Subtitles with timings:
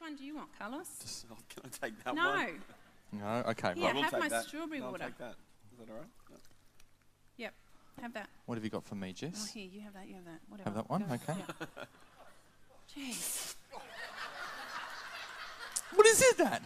[0.00, 0.86] one do you want, Carlos?
[1.00, 2.30] Just- oh, Can I take that no.
[2.30, 2.46] one?
[3.12, 3.72] No, No, okay.
[3.76, 4.44] Yeah, I will have take my that.
[4.44, 5.04] strawberry No, water.
[5.04, 5.34] I'll take that.
[5.72, 6.06] Is that all right?
[6.30, 6.36] No.
[7.36, 7.54] Yep.
[8.02, 8.28] Have that.
[8.46, 9.30] What have you got for me, Jess?
[9.34, 9.50] Oh, Jess?
[9.52, 10.08] here, you have that.
[10.08, 10.40] You have that.
[10.48, 10.68] Whatever.
[10.70, 11.00] Have that one?
[11.02, 11.14] Go.
[11.14, 11.40] Okay.
[12.96, 13.04] Yeah.
[13.12, 13.54] Jeez.
[15.94, 16.62] What is it that?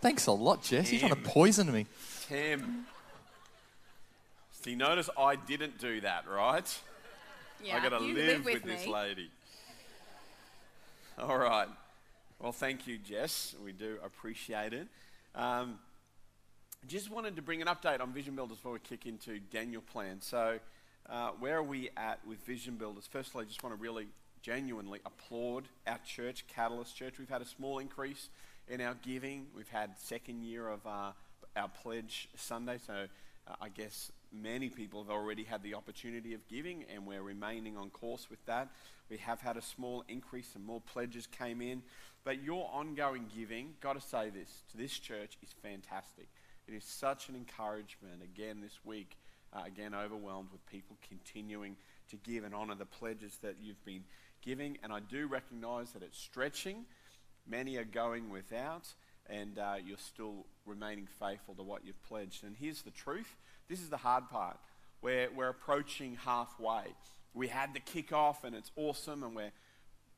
[0.00, 0.90] Thanks a lot, Jess.
[0.90, 1.86] You're trying to poison me.
[2.26, 2.84] Tim.
[4.50, 6.80] See, notice I didn't do that, right?
[7.62, 7.76] Yeah.
[7.76, 8.92] I got to you live, with, with, this me.
[8.92, 9.30] lady.
[11.16, 11.68] All right.
[12.42, 13.54] Well, thank you, Jess.
[13.64, 14.88] We do appreciate it.
[15.36, 15.78] Um,
[16.88, 20.20] just wanted to bring an update on Vision Builders before we kick into Daniel Plan.
[20.20, 20.58] So,
[21.08, 23.08] uh, where are we at with Vision Builders?
[23.08, 24.08] Firstly, I just want to really
[24.42, 27.20] genuinely applaud our church, Catalyst Church.
[27.20, 28.28] We've had a small increase
[28.66, 29.46] in our giving.
[29.54, 31.12] We've had second year of uh,
[31.54, 33.06] our pledge Sunday, so
[33.46, 37.76] uh, I guess many people have already had the opportunity of giving, and we're remaining
[37.76, 38.70] on course with that.
[39.10, 41.82] We have had a small increase, and more pledges came in.
[42.24, 46.28] But your ongoing giving, got to say this, to this church is fantastic.
[46.68, 48.22] It is such an encouragement.
[48.22, 49.16] Again, this week,
[49.52, 51.76] uh, again, overwhelmed with people continuing
[52.10, 54.04] to give and honour the pledges that you've been
[54.40, 54.78] giving.
[54.82, 56.84] And I do recognise that it's stretching.
[57.48, 58.86] Many are going without,
[59.28, 62.44] and uh, you're still remaining faithful to what you've pledged.
[62.44, 63.34] And here's the truth
[63.72, 64.58] this is the hard part.
[65.00, 66.84] We're, we're approaching halfway.
[67.32, 69.52] We had the kick-off, and it's awesome, and we're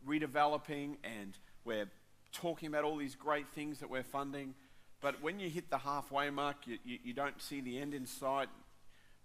[0.05, 1.88] redeveloping, and we're
[2.33, 4.55] talking about all these great things that we're funding.
[5.00, 8.06] But when you hit the halfway mark, you, you, you don't see the end in
[8.06, 8.48] sight.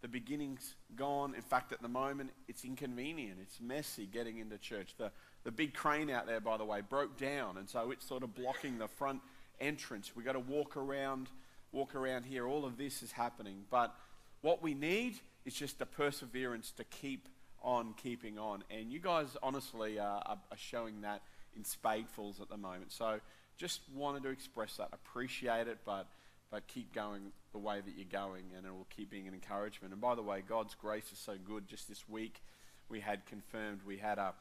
[0.01, 1.33] The beginning's gone.
[1.33, 3.39] In fact, at the moment, it's inconvenient.
[3.41, 4.93] It's messy getting into church.
[4.99, 5.09] The,
[5.43, 8.35] the big crane out there, by the way, broke down, and so it's sort of
[8.35, 9.21] blocking the front
[9.59, 10.11] entrance.
[10.15, 11.29] We've got to walk around,
[11.71, 12.45] walk around here.
[12.45, 13.63] All of this is happening.
[13.71, 13.95] But
[14.41, 17.27] what we need is just the perseverance to keep
[17.61, 18.63] on keeping on.
[18.69, 21.21] And you guys, honestly, are, are showing that
[21.55, 22.91] in spadefuls at the moment.
[22.91, 23.19] So
[23.57, 24.89] just wanted to express that.
[24.93, 26.07] Appreciate it, but
[26.51, 29.93] but keep going the way that you're going, and it will keep being an encouragement.
[29.93, 31.67] And by the way, God's grace is so good.
[31.67, 32.41] Just this week,
[32.89, 34.33] we had confirmed we had a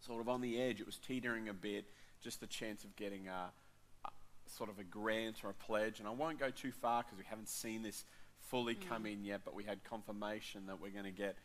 [0.00, 0.80] sort of on the edge.
[0.80, 1.86] It was teetering a bit,
[2.22, 3.50] just the chance of getting a,
[4.04, 4.10] a
[4.46, 5.98] sort of a grant or a pledge.
[5.98, 8.04] And I won't go too far because we haven't seen this
[8.48, 11.36] fully come in yet, but we had confirmation that we're going to get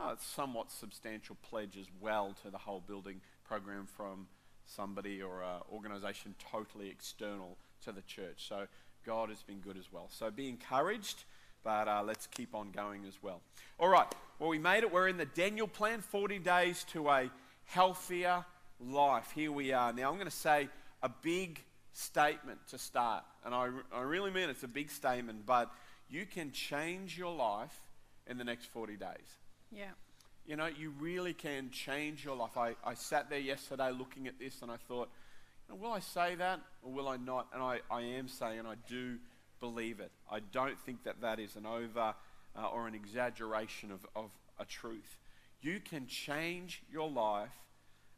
[0.00, 4.26] uh, somewhat substantial pledge as well to the whole building program from
[4.66, 8.46] somebody or an organisation totally external to the church.
[8.48, 8.66] So
[9.04, 10.08] God has been good as well.
[10.10, 11.24] So be encouraged,
[11.64, 13.40] but uh, let's keep on going as well.
[13.78, 14.06] All right,
[14.38, 14.92] well, we made it.
[14.92, 17.30] We're in the Daniel plan 40 days to a
[17.64, 18.44] healthier
[18.78, 19.32] life.
[19.34, 19.92] Here we are.
[19.92, 20.68] Now, I'm going to say
[21.02, 21.60] a big
[21.92, 23.24] statement to start.
[23.44, 25.70] And I, I really mean it's a big statement, but
[26.10, 27.80] you can change your life
[28.26, 29.38] in the next 40 days.
[29.70, 29.90] Yeah.
[30.46, 32.56] You know, you really can change your life.
[32.56, 35.08] I, I sat there yesterday looking at this and I thought,
[35.68, 37.46] will I say that or will I not?
[37.54, 39.18] And I, I am saying, I do
[39.60, 40.10] believe it.
[40.30, 42.14] I don't think that that is an over
[42.56, 45.18] uh, or an exaggeration of, of a truth.
[45.60, 47.50] You can change your life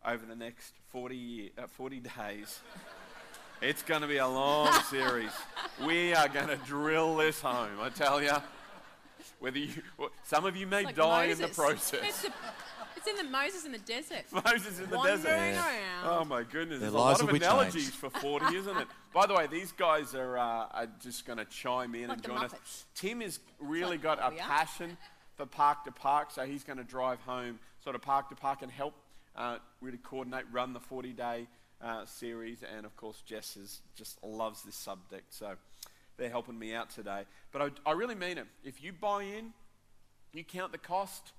[0.06, 2.60] over the next 40, year, uh, 40 days.
[3.62, 5.30] It's going to be a long series.
[5.86, 8.32] We are going to drill this home, I tell you.
[9.38, 9.70] Whether you,
[10.24, 11.40] some of you may Like die Moses.
[11.40, 12.00] in the process.
[12.04, 12.32] It's, the,
[12.96, 14.24] it's in the Moses in the desert.
[14.32, 15.58] Moses in the Wandering desert.
[15.60, 16.04] around.
[16.04, 17.94] Oh my goodness, Their there's a lot of analogies changed.
[17.96, 18.86] for 40, isn't it?
[19.14, 22.22] By the way, these guys are, uh, are just going to chime in Like and
[22.22, 22.84] the join us.
[22.94, 24.96] Tim has really like got a passion
[25.36, 28.62] for park to park, so he's going to drive home, sort of park to park,
[28.62, 28.94] and help
[29.34, 31.46] uh, really coordinate, run the 40 day
[31.82, 32.62] uh, series.
[32.76, 35.54] And of course, Jess is, just loves this subject, so
[36.16, 37.24] they're helping me out today.
[37.52, 38.46] But I, I really mean it.
[38.64, 39.52] If you buy in,
[40.32, 41.32] you count the cost,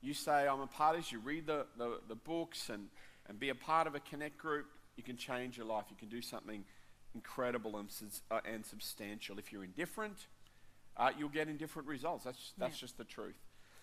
[0.00, 2.88] you say, I'm a part of this, you read the, the, the books and,
[3.28, 5.84] and be a part of a connect group, you can change your life.
[5.90, 6.64] You can do something
[7.14, 7.88] incredible and,
[8.30, 9.38] uh, and substantial.
[9.38, 10.26] If you're indifferent,
[10.96, 12.24] uh, you'll get indifferent results.
[12.24, 12.80] That's, that's Yeah.
[12.80, 13.36] just the truth.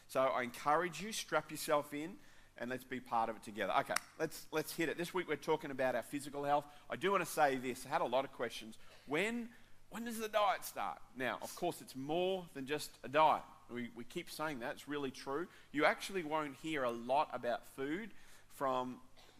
[0.07, 2.15] So I encourage you, strap yourself in,
[2.61, 3.73] and let's be part of it together.
[3.79, 4.95] Okay, let's, let's hit it.
[4.95, 6.63] This week we're talking about our physical health.
[6.91, 7.87] I do want to say this.
[7.87, 8.77] I had a lot of questions.
[9.07, 9.49] When,
[9.89, 10.99] when does the diet start?
[11.17, 13.41] Now, of course, it's more than just a diet.
[13.73, 14.73] We, we keep saying that.
[14.73, 15.47] It's really true.
[15.71, 18.11] You actually won't hear a lot about food
[18.53, 18.97] from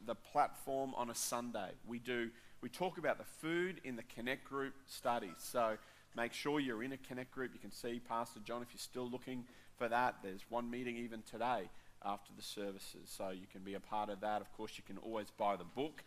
[0.08, 1.70] the platform on a Sunday.
[1.88, 2.32] We do.
[2.62, 5.38] We talk about the food in the Connect Group studies.
[5.38, 5.78] So
[6.18, 7.52] make sure you're in a Connect Group.
[7.54, 9.46] You can see Pastor John if you're still looking
[9.78, 10.16] for that.
[10.24, 11.70] There's one meeting even today
[12.06, 14.42] after the services, so you can be a part of that.
[14.42, 16.04] Of course, you can always buy the book.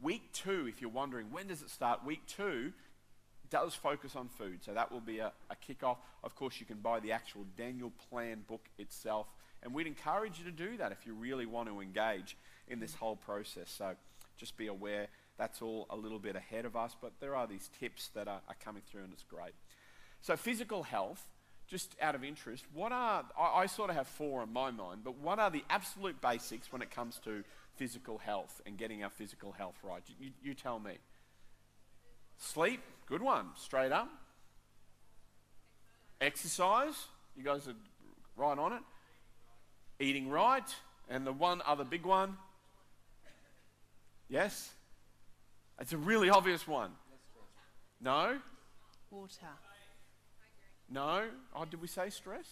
[0.00, 2.72] Week two, if you're wondering when does it start, week two
[3.50, 4.64] does focus on food.
[4.64, 5.98] So that will be a, a kickoff.
[6.22, 9.26] Of course, you can buy the actual Daniel Plan book itself.
[9.62, 12.36] And we'd encourage you to do that if you really want to engage
[12.68, 13.70] in this whole process.
[13.70, 13.94] So
[14.36, 15.08] just be aware
[15.38, 18.40] that's all a little bit ahead of us, but there are these tips that are,
[18.48, 19.54] are coming through, and it's great.
[20.20, 21.28] So, physical health,
[21.74, 25.00] just out of interest, what are, I, I sort of have four in my mind,
[25.02, 27.42] but what are the absolute basics when it comes to
[27.74, 30.00] physical health and getting our physical health right?
[30.20, 30.92] You, you tell me.
[32.38, 34.08] Sleep, good one, straight up.
[36.20, 36.94] Exercise,
[37.36, 37.74] you guys are
[38.36, 38.82] right on it.
[39.98, 40.72] Eating right,
[41.10, 42.36] and the one other big one.
[44.28, 44.70] Yes?
[45.80, 46.92] It's a really obvious one.
[48.00, 48.38] No?
[49.10, 49.48] Water.
[50.90, 51.24] No?
[51.54, 52.46] Oh, did we say stress?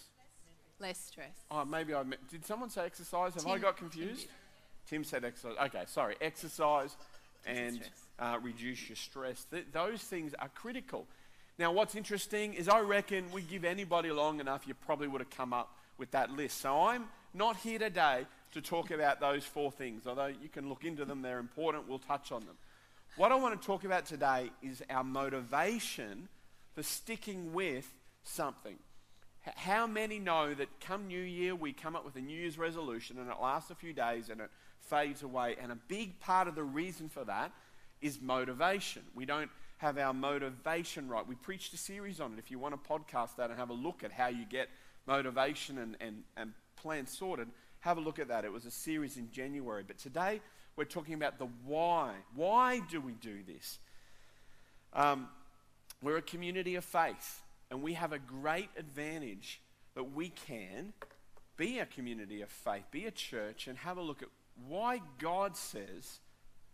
[0.79, 1.35] Less stress.
[1.51, 3.35] Oh, maybe I meant, did someone say exercise?
[3.35, 4.21] Have I got confused?
[4.21, 4.29] did.
[4.87, 5.55] Tim said exercise.
[5.67, 6.15] Okay, sorry.
[6.19, 6.95] Exercise
[7.45, 7.81] and
[8.19, 9.45] uh, reduce your stress.
[9.45, 11.05] Th- those things are critical.
[11.59, 15.29] Now, what's interesting is I reckon we give anybody long enough, you probably would have
[15.29, 16.59] come up with that list.
[16.59, 20.83] So I'm not here today to talk about those four things, although you can look
[20.83, 22.55] into them, they're important, we'll touch on them.
[23.15, 26.27] What I want to talk about today is our motivation
[26.73, 27.91] for sticking with
[28.23, 28.77] something.
[29.41, 33.19] How many know that come New Year, we come up with a New Year's resolution
[33.19, 34.49] and it lasts a few days and it
[34.79, 35.57] fades away?
[35.61, 37.51] And a big part of the reason for that
[38.01, 39.03] is motivation.
[39.13, 41.27] We don't have our motivation right.
[41.27, 42.39] We preached a series on it.
[42.39, 44.69] If you want to podcast that and have a look at how you get
[45.05, 47.49] motivation and, and, and plan sorted,
[47.81, 48.45] have a look at that.
[48.45, 49.83] It was a series in January.
[49.85, 50.39] But today
[50.77, 52.13] we're talking about the why.
[52.33, 53.79] Why do we do this?
[54.93, 55.27] Um,
[56.01, 57.41] we're a community of faith,
[57.73, 59.59] and we have a great advantage
[59.95, 60.93] that we can
[61.57, 64.27] be a community of faith, be a church, and have a look at
[64.67, 66.19] why God says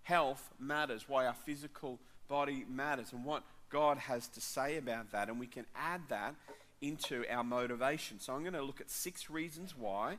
[0.04, 5.30] health matters, why our physical body matters, and what God has to say about that.
[5.30, 6.36] And we can add that
[6.81, 8.19] into our motivation.
[8.19, 10.18] So I'm going to look at six reasons why,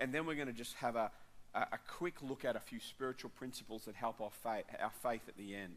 [0.00, 1.10] and then we're going to just have a,
[1.54, 5.28] a, a quick look at a few spiritual principles that help our faith, our faith
[5.28, 5.74] at the end.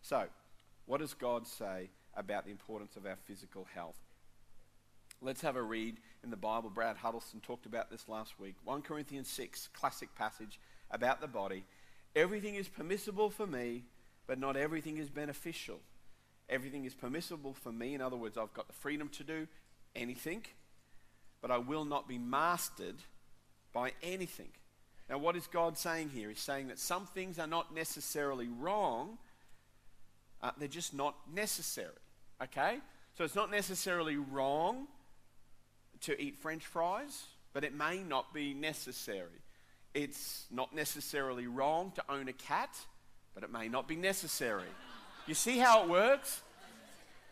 [0.00, 0.24] So,
[0.86, 3.96] what does God say about the importance of our physical health?
[5.22, 6.70] Let's have a read in the Bible.
[6.70, 8.54] Brad Huddleston talked about this last week.
[8.64, 10.58] 1 Corinthians 6, classic passage
[10.90, 11.64] about the body.
[12.16, 13.84] Everything is permissible for me,
[14.26, 15.80] but not everything is beneficial.
[16.48, 17.94] Everything is permissible for me.
[17.94, 19.46] In other words, I've got the freedom to do
[19.94, 20.44] anything,
[21.40, 22.96] but I will not be mastered
[23.72, 24.48] by anything.
[25.08, 26.28] Now, what is God saying here?
[26.28, 29.18] He's saying that some things are not necessarily wrong,
[30.42, 31.92] uh, they're just not necessary.
[32.42, 32.78] Okay?
[33.16, 34.86] So it's not necessarily wrong
[36.02, 39.42] to eat french fries, but it may not be necessary.
[39.92, 42.70] It's not necessarily wrong to own a cat,
[43.34, 44.68] but it may not be necessary.
[45.26, 46.40] You see how it works?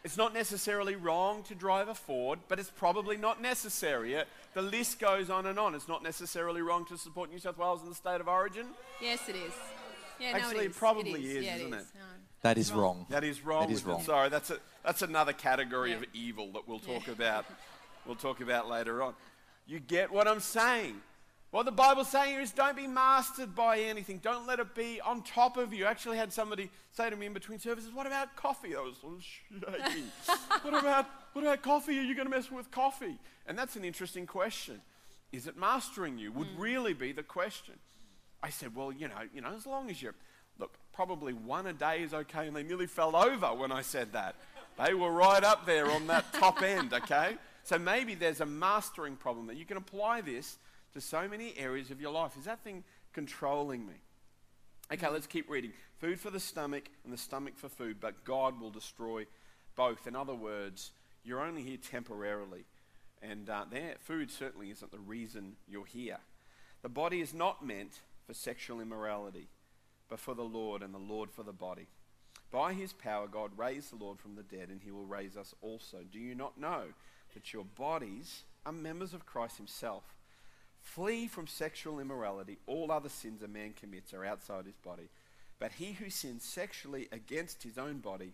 [0.05, 4.15] It's not necessarily wrong to drive a Ford, but it's probably not necessary.
[4.15, 5.75] It- the list goes on and on.
[5.75, 8.67] It's not necessarily wrong to support New South Wales in the state of origin.
[9.01, 9.53] Yes, it is.
[10.19, 10.77] Yeah, no, Actually, it it is.
[10.77, 11.81] probably it is, yeah, isn't it it?
[11.81, 11.95] is.
[11.95, 12.01] No.
[12.43, 13.07] That is wrong.
[13.11, 13.67] That is wrong.
[13.67, 14.03] That is wrong.
[14.03, 15.97] Sorry, that's a that's another category Yeah.
[15.97, 17.13] of evil that we'll talk Yeah.
[17.15, 17.47] about.
[18.07, 19.13] We'll talk about later on.
[19.67, 21.03] You get what I'm saying?
[21.51, 24.19] What the Bible's saying here is don't be mastered by anything.
[24.19, 25.85] Don't let it be on top of you.
[25.85, 28.97] I actually had somebody say to me in between services, "What about coffee?" I was
[28.97, 30.11] sort of shaking.
[30.63, 31.99] what about what about coffee?
[31.99, 33.19] Are you going to mess with coffee?
[33.47, 34.81] And that's an interesting question.
[35.33, 36.33] Is it mastering you?
[36.33, 36.59] Would mm.
[36.59, 37.75] really be the question.
[38.43, 40.19] I said, well, you know, you know, as long as you're, look,
[40.99, 44.35] probably one a day is okay, and they nearly fell over when I said that.
[44.85, 47.37] They were right up there on that top end, okay?
[47.63, 50.59] So maybe there's a mastering problem that you can apply this
[50.95, 52.37] to so many areas of your life.
[52.37, 53.95] Is that thing controlling me?
[54.93, 55.71] Okay, let's keep reading.
[56.01, 59.25] Food for the stomach and the stomach for food, but God will destroy
[59.77, 60.09] both.
[60.09, 60.91] In other words,
[61.23, 62.65] you're only here temporarily.
[63.23, 66.19] And uh, there, food certainly isn't the reason you're here.
[66.83, 69.47] The body is not meant for sexual immorality,
[70.09, 71.87] but for the Lord, and the Lord for the body.
[72.51, 75.55] By his power, God raised the Lord from the dead, and he will raise us
[75.61, 75.99] also.
[76.11, 76.85] Do you not know
[77.35, 80.05] that your bodies are members of Christ himself?
[80.81, 82.59] Flee from sexual immorality.
[82.67, 85.09] All other sins a man commits are outside his body.
[85.59, 88.33] But he who sins sexually against his own body,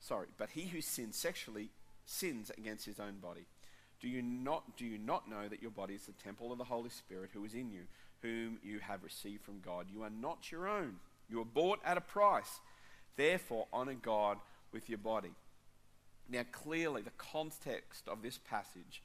[0.00, 1.70] sorry, but he who sins sexually
[2.06, 3.46] sins against his own body.
[4.02, 6.64] Do you not do you not know that your body is the temple of the
[6.64, 7.82] Holy Spirit who is in you,
[8.20, 9.86] whom you have received from God?
[9.90, 10.96] You are not your own.
[11.30, 12.60] You were bought at a price.
[13.16, 14.38] Therefore, honor God
[14.72, 15.30] with your body.
[16.28, 19.02] Now, clearly, the context of this passage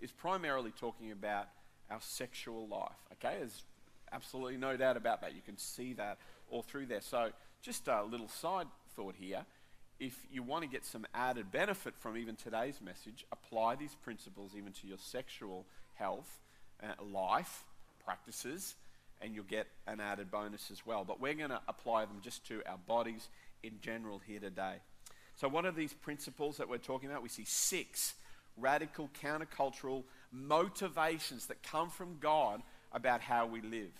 [0.00, 1.48] is primarily talking about
[1.90, 2.96] our sexual life.
[3.12, 3.62] Okay, there's
[4.10, 5.34] absolutely no doubt about that.
[5.34, 6.18] You can see that
[6.50, 7.00] all through there.
[7.00, 7.30] So,
[7.62, 9.44] just a little side thought here.
[10.02, 14.50] If you want to get some added benefit from even today's message, apply these principles
[14.58, 16.40] even to your sexual health,
[16.82, 17.62] uh, life,
[18.04, 18.74] practices,
[19.20, 21.04] and you'll get an added bonus as well.
[21.04, 23.28] But we're going to apply them just to our bodies
[23.62, 24.78] in general here today.
[25.36, 27.22] So, what are these principles that we're talking about?
[27.22, 28.14] We see six
[28.56, 33.92] radical countercultural motivations that come from God about how we live.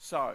[0.00, 0.34] So,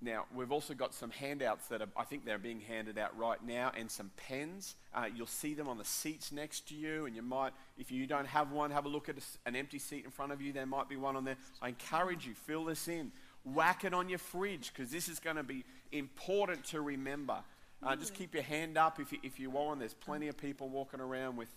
[0.00, 3.44] now, we've also got some handouts that are, I think they're being handed out right
[3.44, 4.76] now, and some pens.
[4.94, 8.06] Uh, you'll see them on the seats next to you, and you might, if you
[8.06, 10.52] don't have one, have a look at a, an empty seat in front of you.
[10.52, 11.36] There might be one on there.
[11.60, 13.10] I encourage you, fill this in.
[13.42, 17.38] Whack it on your fridge, because this is going to be important to remember.
[17.82, 19.80] Uh, just keep your hand up if you, if you want.
[19.80, 21.48] There's plenty of people walking around with,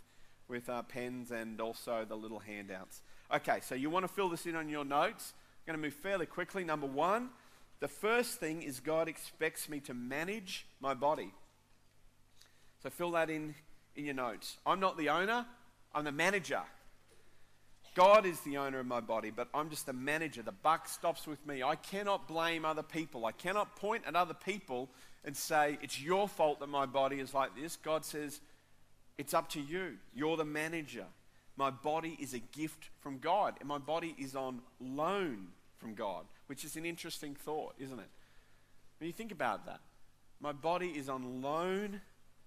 [0.47, 3.01] with uh, pens and also the little handouts.
[3.31, 5.33] Okay, so you want to fill this in on your notes.
[5.35, 6.63] I'm going to move fairly quickly.
[6.63, 7.29] Number one,
[7.81, 11.33] the first thing is God expects me to manage my body.
[12.81, 13.53] So fill that in
[13.95, 14.57] in your notes.
[14.65, 15.45] I'm not the owner,
[15.93, 16.61] I'm the manager.
[17.93, 20.41] God is the owner of my body, but I'm just the manager.
[20.41, 21.61] The buck stops with me.
[21.61, 23.25] I cannot blame other people.
[23.25, 24.89] I cannot point at other people
[25.25, 27.75] and say, it's your fault that my body is like this.
[27.75, 28.39] God says,
[29.17, 29.97] it's up to you.
[30.15, 31.05] You're the manager.
[31.57, 36.23] My body is a gift from God, and my body is on loan from God
[36.51, 38.09] which is an interesting thought, isn't it?
[38.99, 39.79] When you think about that,
[40.41, 42.01] my body is on loan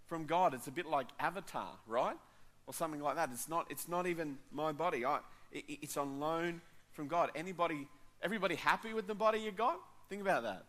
[0.04, 0.52] from God.
[0.52, 2.18] It's a bit like Avatar, right?
[2.66, 3.30] Or something like that.
[3.32, 5.06] It's not, it's not even my body.
[5.06, 5.20] I,
[5.50, 6.60] it, it's on loan
[6.92, 7.30] from God.
[7.34, 7.88] Anybody,
[8.22, 9.80] everybody happy with the body you got?
[10.10, 10.66] Think about that.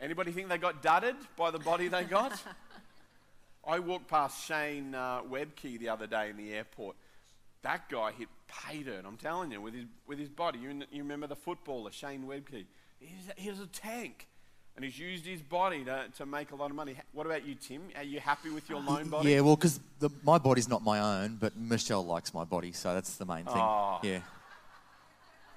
[0.00, 2.32] Anybody think they got dudded by the body they got?
[3.66, 6.96] I walked past Shane uh, Webcke the other day in the airport.
[7.64, 10.58] That guy hit pay dirt, I'm telling you, with his, with his body.
[10.58, 12.66] You, you remember the footballer, Shane Webcke?
[13.00, 14.28] He's, he was a tank.
[14.76, 16.96] And he's used his body to, to make a lot of money.
[17.12, 17.82] What about you, Tim?
[17.96, 19.30] Are you happy with your loan body?
[19.30, 19.80] Yeah, well, because
[20.24, 23.54] my body's not my own, but Michelle likes my body, so that's the main thing.
[23.56, 23.98] Oh.
[24.02, 24.18] Yeah.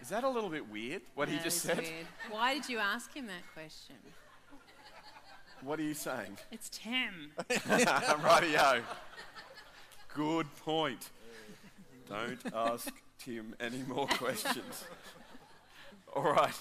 [0.01, 1.79] Is that a little bit weird, what he just said?
[1.79, 2.07] Weird.
[2.29, 3.95] Why did you ask him that question?
[5.61, 6.37] What are you saying?
[6.51, 7.31] It's Tim.
[7.49, 8.81] Rightio.
[10.13, 11.09] Good point.
[12.09, 14.85] Don't ask Tim any more questions.
[16.15, 16.55] All right.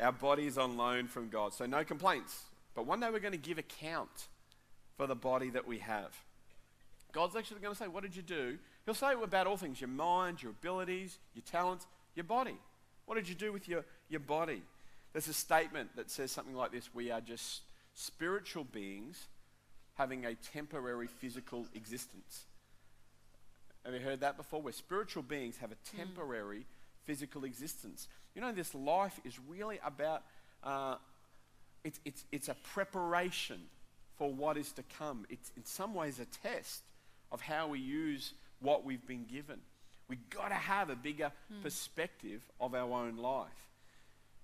[0.00, 2.44] Our body is on loan from God, so no complaints.
[2.74, 4.28] But one day we're going to give account
[4.96, 6.10] for the body that we have.
[7.12, 8.58] God's actually going to say, What did you do?
[8.84, 12.56] He'll say about all things your mind, your abilities, your talents, your body.
[13.06, 14.62] What did you do with your, your body?
[15.12, 17.62] There's a statement that says something like this We are just
[17.94, 19.28] spiritual beings
[19.94, 22.46] having a temporary physical existence.
[23.84, 24.62] Have you heard that before?
[24.62, 25.98] Where spiritual beings have a hmm.
[25.98, 26.64] temporary mm.
[27.04, 28.08] physical existence.
[28.34, 30.22] You know, this life is really about,
[30.62, 30.96] uh,
[31.84, 33.60] it's, it's, it's a preparation
[34.16, 35.26] for what is to come.
[35.28, 36.82] It's in some ways a test
[37.30, 39.60] of how we use what we've been given.
[40.08, 41.62] We've got to have a bigger mm.
[41.62, 43.48] perspective of our own life.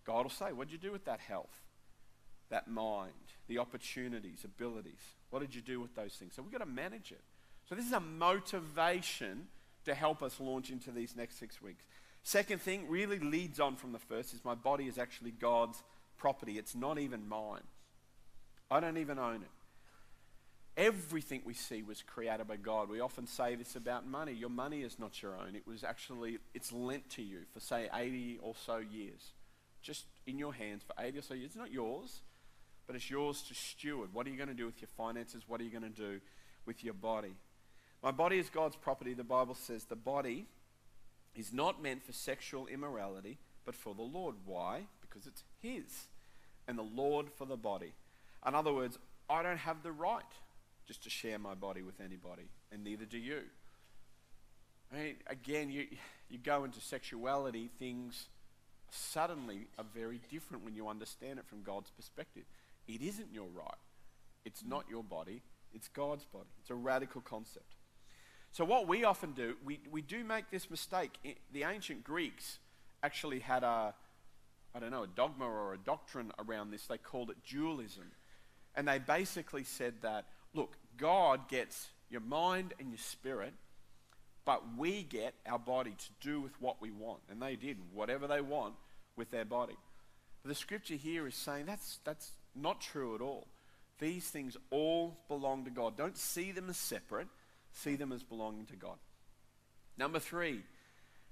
[0.04, 1.62] God will say, What did you do with that health,
[2.50, 3.12] that mind,
[3.49, 5.00] the opportunities, abilities?
[5.30, 6.35] What did you do with those things?
[6.35, 7.20] So we've got to manage it.
[7.70, 9.46] So, this is a motivation
[9.84, 11.84] to help us launch into these next six weeks.
[12.24, 15.80] Second thing really leads on from the first is my body is actually God's
[16.18, 16.58] property.
[16.58, 17.62] It's not even mine.
[18.72, 19.50] I don't even own it.
[20.76, 22.88] Everything we see was created by God.
[22.88, 24.32] We often say this about money.
[24.32, 25.54] Your money is not your own.
[25.54, 29.30] It was actually, it's lent to you for say 80 or so years.
[29.80, 31.50] Just in your hands for 80 or so years.
[31.50, 32.22] It's not yours,
[32.88, 34.12] but it's yours to steward.
[34.12, 35.44] What are you going to do with your finances?
[35.46, 36.20] What are you going to do
[36.66, 37.36] with your body?
[38.02, 39.14] My body is God's property.
[39.14, 40.47] The Bible says the body
[41.35, 44.37] is not meant for sexual immorality, but for the Lord.
[44.45, 44.83] Why?
[45.00, 46.07] Because it's His.
[46.66, 47.92] And the Lord for the body.
[48.47, 50.23] In other words, I don't have the right
[50.87, 53.42] just to share my body with anybody, and neither do you.
[54.92, 55.87] I mean, again, you,
[56.28, 58.26] you go into sexuality, things
[58.90, 62.42] suddenly are very different when you understand it from God's perspective.
[62.88, 63.78] It isn't your right.
[64.45, 65.42] It's not your body.
[65.73, 66.49] It's God's body.
[66.61, 67.76] It's a radical concept.
[68.52, 71.12] So, what we often do, we, we do make this mistake.
[71.52, 72.59] The ancient Greeks
[73.02, 73.95] actually had a,
[74.75, 76.87] I don't know, a dogma or a doctrine around this.
[76.87, 78.11] They called it dualism.
[78.75, 83.54] And they basically said that, look, God gets your mind and your spirit,
[84.45, 87.21] but we get our body to do with what we want.
[87.30, 88.75] And they did whatever they want
[89.16, 89.76] with their body.
[90.42, 93.47] But the scripture here is saying that's, that's not true at all.
[94.00, 95.97] These things all belong to God.
[95.97, 97.28] Don't see them as separate
[97.72, 98.96] see them as belonging to God.
[99.96, 100.62] Number three,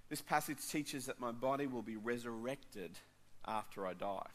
[0.09, 2.99] this passage teaches that my body will be resurrected
[3.47, 4.26] after I die.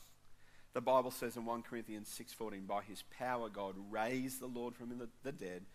[0.74, 4.89] The Bible says in 1 Corinthians 6:14, by his power God raised the Lord from
[4.89, 5.65] the, the dead,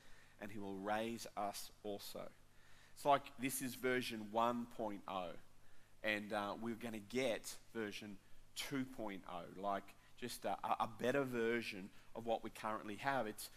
[0.40, 2.28] and he will raise us also.
[2.94, 4.98] It's like this is version 1.0.
[6.02, 8.16] and uh, we're going to get version
[8.56, 9.20] 2.0,
[9.56, 9.84] like
[10.20, 13.28] just a, a better version of what we currently have.
[13.28, 13.50] It's,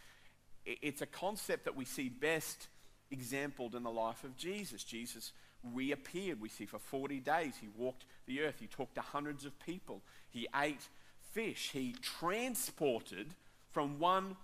[0.66, 2.68] it's a concept that we see best
[3.10, 4.84] exampled in the life of Jesus.
[4.84, 7.54] Jesus reappeared, we see, for 40 days.
[7.60, 10.88] He walked the earth, he talked to hundreds of people, he ate
[11.32, 13.28] fish, he transported
[13.72, 14.36] from one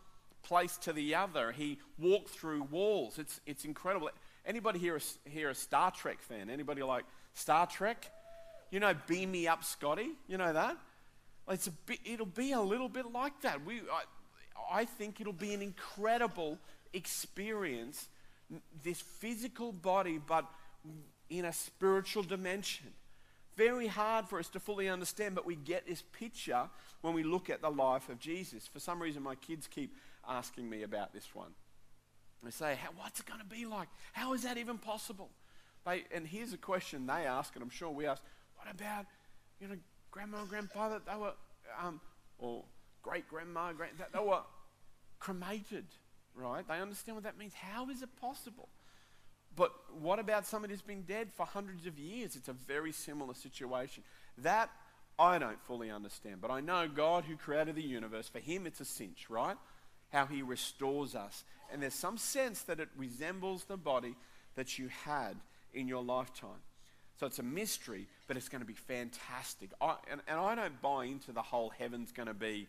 [0.44, 3.20] place to the other, he walked through walls.
[3.20, 4.10] It's, it's incredible.
[4.46, 6.50] Anybody here a, here a Star Trek fan?
[6.50, 8.10] Anybody like Star Trek?
[8.72, 10.10] You know, beam me up, Scotty.
[10.28, 10.78] You know that?
[11.50, 13.66] It's a bit, it'll be a little bit like that.
[13.66, 14.04] We, I,
[14.72, 16.58] I think it'll be an incredible
[16.94, 18.08] experience,
[18.84, 20.46] this physical body, but
[21.30, 22.88] in a spiritual dimension.
[23.56, 26.70] Very hard for us to fully understand, but we get this picture
[27.02, 28.68] when we look at the life of Jesus.
[28.68, 29.96] For some reason, my kids keep
[30.28, 31.52] asking me about this one.
[32.44, 33.88] They say, What's it going to be like?
[34.14, 35.30] How is that even possible?
[35.86, 38.22] They, and here's a question they ask, and I'm sure we ask,
[38.58, 39.06] What about,
[39.60, 39.76] you know,
[40.12, 41.34] grandma and grandpa that they were,
[41.82, 42.00] um,
[42.38, 42.64] or
[43.08, 44.42] great grandma, great, they were
[45.20, 45.86] cremated,
[46.36, 46.68] right?
[46.68, 47.54] They understand what that means.
[47.54, 48.70] How is it possible?
[49.56, 52.36] But what about somebody who's been dead for hundreds of years?
[52.36, 54.04] It's a very similar situation.
[54.40, 54.70] That
[55.18, 56.42] I don't fully understand.
[56.42, 59.58] But I know God who created the universe, for him it's a cinch, right?
[60.12, 61.44] How he restores us.
[61.72, 64.16] And there's some sense that it resembles the body
[64.56, 65.36] that you had
[65.74, 66.62] in your lifetime.
[67.20, 69.72] So it's a mystery, but it's going to be fantastic.
[69.82, 72.68] I, and, and I don't buy into the whole heaven's going to be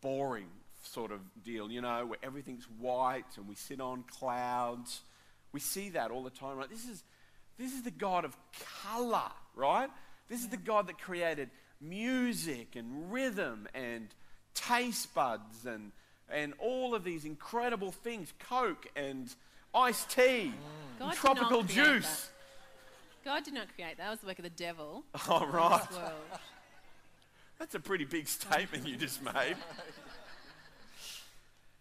[0.00, 0.48] boring
[0.82, 5.02] sort of deal, you know, where everything's white and we sit on clouds
[5.56, 6.68] we see that all the time, right?
[6.68, 7.02] This is,
[7.58, 8.36] this is the God of
[8.82, 9.88] color, right?
[10.28, 11.48] This is the God that created
[11.80, 14.08] music and rhythm and
[14.52, 15.92] taste buds and,
[16.28, 19.34] and all of these incredible things Coke and
[19.74, 20.98] iced tea, mm.
[20.98, 22.28] God did tropical juice.
[23.24, 24.04] God did not create that.
[24.04, 25.04] That was the work of the devil.
[25.26, 25.86] In right.
[27.58, 29.56] That's a pretty big statement you just made.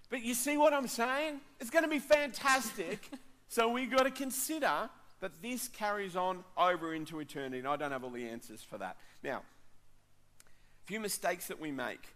[0.10, 1.42] But you see what I'm saying?
[1.60, 3.10] It's going to be fantastic.
[3.50, 4.90] So we've got to consider
[5.22, 8.78] that this carries on over into eternity, and I don't have all the answers for
[8.78, 8.98] that.
[9.24, 12.16] Now, a few mistakes that we make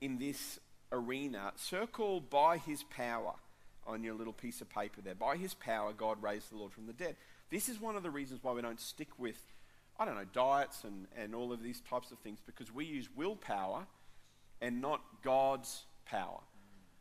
[0.00, 0.58] in this
[0.90, 3.34] arena circle by his power
[3.86, 5.14] on your little piece of paper there.
[5.14, 7.16] By his power, God raised the Lord from the dead.
[7.50, 9.42] This is one of the reasons why we don't stick with,
[9.98, 13.08] I don't know, diets and, and all of these types of things, because we use
[13.16, 13.86] willpower
[14.60, 16.40] and not God's power.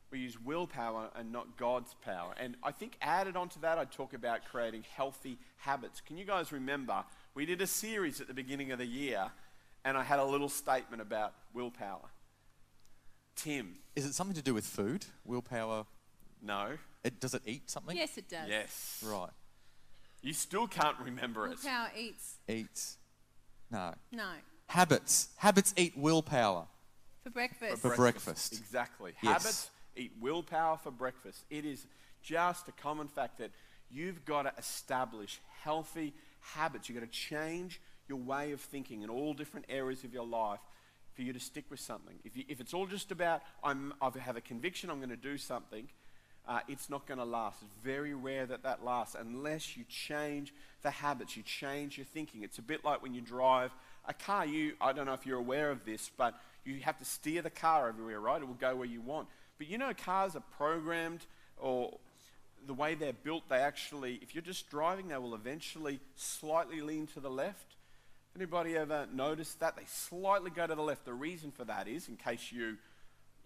[0.09, 2.33] We use willpower and not God's power.
[2.39, 6.01] And I think added onto that, I talk about creating healthy habits.
[6.01, 7.03] Can you guys remember?
[7.35, 9.29] We did a series at the beginning of the year,
[9.83, 12.09] and I had a little statement about willpower.
[13.35, 15.05] Tim, Is it something to do with food?
[15.25, 15.85] Willpower?
[16.41, 16.77] no.
[17.03, 17.95] It, does it eat something?
[17.95, 18.49] Yes, it does.
[18.49, 19.01] Yes.
[19.05, 19.29] Right.
[20.21, 21.49] You still can't remember it.
[21.49, 22.35] Willpower eats.
[22.47, 22.97] Eats.
[23.71, 23.93] No.
[24.11, 24.29] No.
[24.67, 25.29] Habits.
[25.37, 26.67] Habits eat willpower.
[27.23, 27.81] For breakfast.
[27.81, 28.53] For breakfast.
[28.53, 29.13] Exactly.
[29.21, 29.43] Yes.
[29.43, 31.45] Habits eat willpower for breakfast.
[31.49, 31.85] It is
[32.21, 33.51] just a common fact that
[33.89, 36.89] you've got to establish healthy habits.
[36.89, 40.59] You've got to change your way of thinking in all different areas of your life
[41.13, 42.15] for you to stick with something.
[42.23, 45.15] If, you, if it's all just about, I'm, I have a conviction I'm going to
[45.15, 45.87] do something,
[46.47, 47.61] uh, it's not going to last.
[47.61, 52.43] It's very rare that that lasts unless you change the habits, you change your thinking.
[52.43, 53.71] It's a bit like when you drive
[54.05, 54.45] a car.
[54.45, 57.49] You, I don't know if you're aware of this, but you have to steer the
[57.49, 58.41] car everywhere, right?
[58.41, 59.27] It will go where you want.
[59.57, 61.25] But you know, cars are programmed
[61.57, 61.97] or
[62.65, 67.07] the way they're built, they actually, if you're just driving, they will eventually slightly lean
[67.07, 67.75] to the left.
[68.35, 69.75] Anybody ever noticed that?
[69.75, 71.05] They slightly go to the left.
[71.05, 72.77] The reason for that is, in case you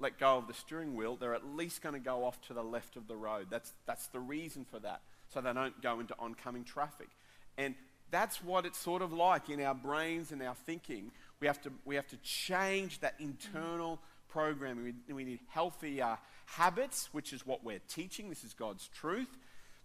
[0.02, 2.64] let go of the steering wheel, they're at least going to go off to the
[2.64, 3.48] left of the road.
[3.50, 5.02] That's, that's the reason for that,
[5.34, 7.10] so they don't go into oncoming traffic.
[7.58, 7.76] And
[8.10, 11.12] that's what it's sort of like in our brains and our thinking.
[11.40, 14.96] We have to, we have to change that internal programming.
[15.08, 16.02] We, we need healthy
[16.46, 18.30] habits, which is what we're teaching.
[18.30, 19.30] This is God's truth.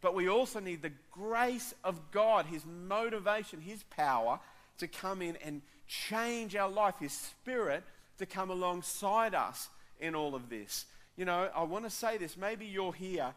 [0.00, 4.40] But we also need the grace of God, His motivation, His power
[4.78, 7.82] to come in and change our life, His Spirit
[8.18, 9.68] to come alongside us
[10.00, 10.86] in all of this.
[11.16, 12.36] You know, I want to say this.
[12.36, 13.32] Maybe you're here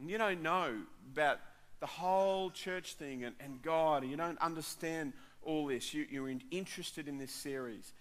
[0.00, 0.74] and you don't know
[1.12, 1.40] about
[1.80, 5.94] the whole church thing and, and God, and you don't understand all this.
[5.94, 7.92] You, you're in, interested in this series.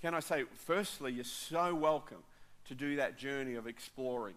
[0.00, 2.22] Can I say, firstly, you're so welcome
[2.66, 4.34] to do that journey of exploring.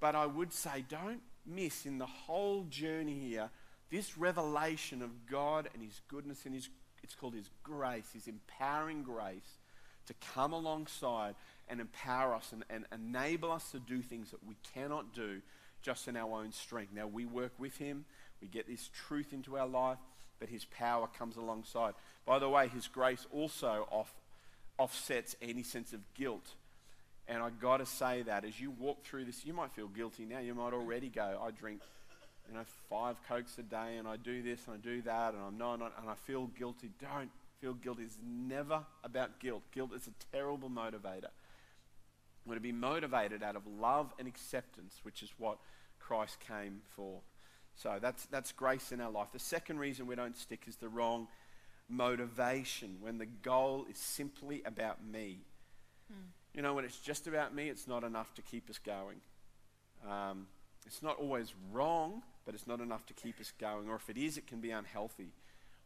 [0.00, 3.50] But I would say, don't miss in the whole journey here
[3.90, 6.68] this revelation of God and His goodness and His,
[7.02, 9.58] it's called His grace, His empowering grace
[10.06, 11.34] to come alongside
[11.68, 15.40] and empower us and, and enable us to do things that we cannot do
[15.82, 16.92] just in our own strength.
[16.94, 18.04] Now, we work with Him,
[18.40, 19.98] we get this truth into our life,
[20.38, 21.94] but His power comes alongside.
[22.24, 24.12] By the way, His grace also off,
[24.78, 26.54] offsets any sense of guilt.
[27.28, 30.24] And I got to say that as you walk through this, you might feel guilty
[30.24, 30.40] now.
[30.40, 31.80] You might already go, I drink,
[32.48, 35.42] you know, five cokes a day, and I do this and I do that, and
[35.42, 36.90] I'm not, and I feel guilty.
[37.00, 38.02] Don't feel guilty.
[38.02, 39.62] It's never about guilt.
[39.72, 41.28] Guilt is a terrible motivator.
[42.44, 45.58] We're to be motivated out of love and acceptance, which is what
[45.98, 47.20] Christ came for.
[47.74, 49.28] So that's, that's grace in our life.
[49.32, 51.28] The second reason we don't stick is the wrong
[51.88, 55.38] motivation, when the goal is simply about me.
[56.08, 56.28] Hmm.
[56.54, 59.20] You know, when it's just about me, it's not enough to keep us going.
[60.08, 60.46] Um,
[60.86, 63.88] it's not always wrong, but it's not enough to keep us going.
[63.88, 65.30] Or if it is, it can be unhealthy.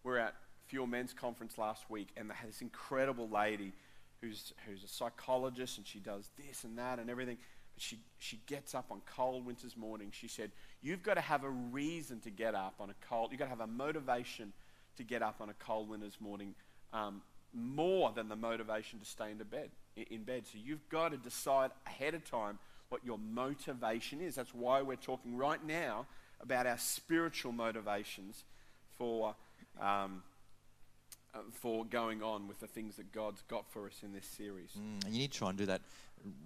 [0.02, 0.34] We're at
[0.68, 3.72] Fuel Men's Conference last week, and they had this incredible lady
[4.20, 7.38] who's, who's a psychologist, and she does this and that and everything.
[7.74, 10.08] But she, she gets up on cold winter's morning.
[10.12, 10.50] She said,
[10.82, 13.50] You've got to have a reason to get up on a cold, you've got to
[13.50, 14.52] have a motivation
[14.96, 16.54] to get up on a cold winter's morning
[16.92, 17.20] um,
[17.52, 19.70] more than the motivation to stay in bed,
[20.10, 20.46] in bed.
[20.46, 24.34] So you've got to decide ahead of time what your motivation is.
[24.34, 26.06] That's why we're talking right now
[26.40, 28.44] about our spiritual motivations
[28.96, 29.34] for
[29.80, 30.22] um,
[31.36, 34.70] uh, for going on with the things that God's got for us in this series.
[34.78, 35.82] Mm, and you need to try and do that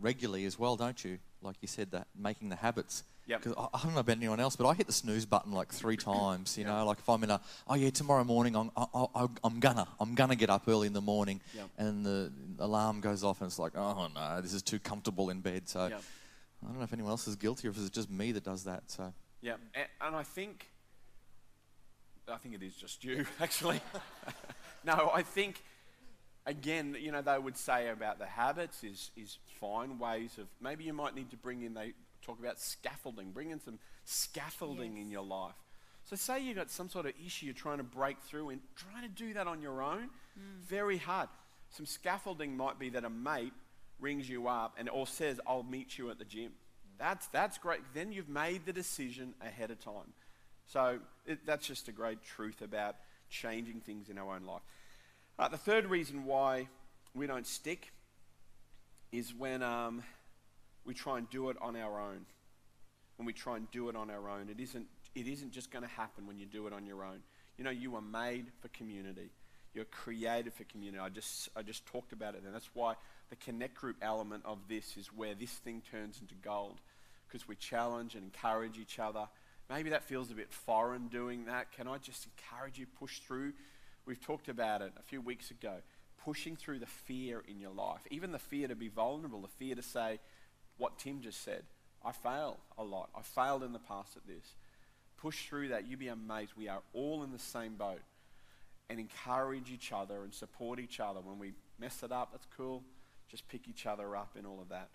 [0.01, 1.19] regularly as well, don't you?
[1.43, 3.05] Like you said, that making the habits.
[3.27, 5.73] Because I, I, don't know about anyone else, but I hit the snooze button like
[5.73, 6.59] three times.
[6.59, 6.73] You yep.
[6.73, 10.15] know, like if I'm in a, oh yeah, tomorrow morning I'm, I, am gonna, I'm
[10.17, 11.69] gonna get up early in the morning, yep.
[11.79, 15.41] and the alarm goes off, and it's like, oh no, this is too comfortable in
[15.41, 15.69] bed.
[15.69, 16.03] So yep.
[16.63, 18.65] I don't know if anyone else is guilty or if it's just me that does
[18.65, 18.83] that.
[18.91, 20.67] So yeah, and, and I think,
[22.29, 23.81] I think it is just you actually.
[24.85, 25.63] no, I think,
[26.47, 30.85] again, you know, they would say about the habits is, is find ways of, maybe
[30.85, 35.05] you might need to bring in, they talk about scaffolding, bring in some scaffolding yes.
[35.05, 35.55] in your life.
[36.05, 39.03] So say you've got some sort of issue you're trying to break through and trying
[39.03, 40.63] to do that on your own, mm.
[40.67, 41.29] very hard.
[41.71, 43.53] Some scaffolding might be that a mate
[44.01, 46.53] rings you up and or says, I'll meet you at the gym.
[46.99, 47.81] That's, that's great.
[47.95, 50.13] Then you've made the decision ahead of time.
[50.67, 52.97] So it, that's just a great truth about
[53.31, 54.63] changing things in our own life.
[55.39, 56.69] Uh, the third reason why
[57.15, 57.93] we don't stick
[59.13, 60.03] is when um,
[60.85, 62.27] we try and do it on our own.
[63.17, 65.83] When we try and do it on our own, it isn't, it isn't just going
[65.83, 67.21] to happen when you do it on your own.
[67.59, 69.31] You know, you are made for community.
[69.75, 70.99] You're created for community.
[70.99, 72.95] I just, I just talked about it, and that's why
[73.29, 76.81] the connect group element of this is where this thing turns into gold,
[77.29, 79.29] because we challenge and encourage each other
[79.71, 81.71] Maybe that feels a bit foreign doing that.
[81.71, 83.53] Can I just encourage you push through?
[84.05, 85.77] We've talked about it a few weeks ago.
[86.25, 89.77] Pushing through the fear in your life, even the fear to be vulnerable, the fear
[89.77, 90.19] to say
[90.77, 91.63] what Tim just said.
[92.05, 93.11] I fail a lot.
[93.15, 94.55] I failed in the past at this.
[95.19, 95.87] Push through that.
[95.87, 96.53] You'd be amazed.
[96.57, 98.01] We are all in the same boat.
[98.89, 101.21] And encourage each other and support each other.
[101.21, 102.83] When we mess it up, that's cool.
[103.31, 104.89] Just pick each other up in all of that.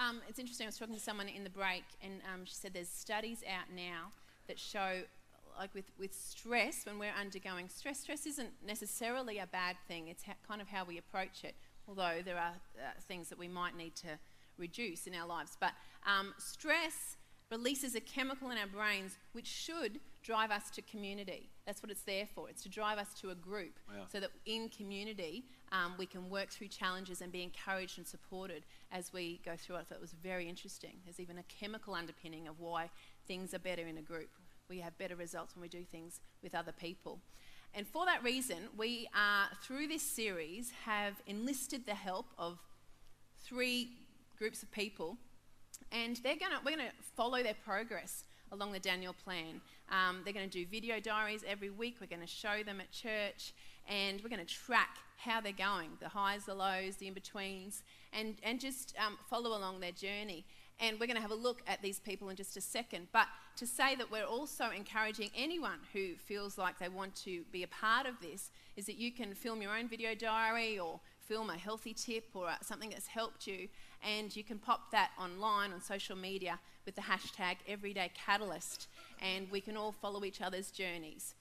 [0.00, 0.66] Um, it's interesting.
[0.66, 3.74] I was talking to someone in the break, and um, she said there's studies out
[3.74, 4.12] now
[4.46, 5.02] that show,
[5.58, 10.08] like with, with stress, when we're undergoing stress, stress isn't necessarily a bad thing.
[10.08, 11.54] It's kind of how we approach it.
[11.88, 14.18] Although there are uh, things that we might need to
[14.56, 15.72] reduce in our lives, but
[16.06, 17.16] um, stress
[17.50, 21.48] releases a chemical in our brains which should drive us to community.
[21.66, 22.50] That's what it's there for.
[22.50, 24.02] It's to drive us to a group yeah.
[24.12, 28.64] so that in community um, we can work through challenges and be encouraged and supported
[28.90, 29.88] as we go through it.
[29.88, 30.96] So it was very interesting.
[31.04, 32.90] There's even a chemical underpinning of why
[33.26, 34.30] things are better in a group.
[34.68, 37.20] We have better results when we do things with other people.
[37.74, 42.58] And for that reason, we are, through this series, have enlisted the help of
[43.44, 43.90] three
[44.38, 45.16] groups of people,
[45.92, 49.60] and they're gonna, we're going to follow their progress along the Daniel plan.
[49.90, 51.96] Um, they're going to do video diaries every week.
[52.00, 53.52] We're going to show them at church,
[53.88, 57.82] and we're going to track how they're going the highs, the lows, the in betweens,
[58.12, 60.44] and, and just um, follow along their journey.
[60.80, 63.08] And we're going to have a look at these people in just a second.
[63.12, 67.64] But to say that we're also encouraging anyone who feels like they want to be
[67.64, 71.50] a part of this is that you can film your own video diary or film
[71.50, 73.68] a healthy tip or uh, something that's helped you,
[74.02, 78.86] and you can pop that online on social media with the hashtag Everyday Catalyst,
[79.20, 81.34] and we can all follow each other's journeys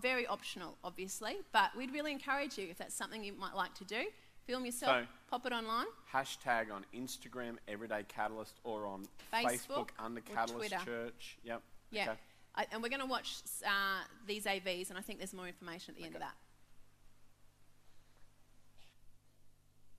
[0.00, 3.84] very optional, obviously, but we'd really encourage you if that's something you might like to
[3.84, 4.04] do.
[4.46, 5.86] Film yourself, so, pop it online.
[6.12, 10.84] Hashtag on Instagram, Everyday Catalyst, or on Facebook, Facebook under Catalyst Twitter.
[10.84, 11.38] Church.
[11.42, 11.62] Yep.
[11.90, 12.02] Yeah.
[12.02, 12.12] Okay.
[12.54, 15.92] I, and we're going to watch uh, these AVs, and I think there's more information
[15.92, 16.06] at the okay.
[16.06, 16.34] end of that.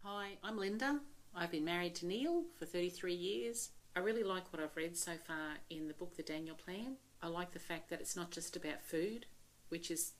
[0.03, 1.01] Hi, I'm Linda.
[1.35, 3.71] I've been married to Neil for 33 years.
[3.95, 6.95] I really like what I've read so far in the book, The Daniel Plan.
[7.21, 9.25] I like the fact that it's not just about food,
[9.69, 10.13] which is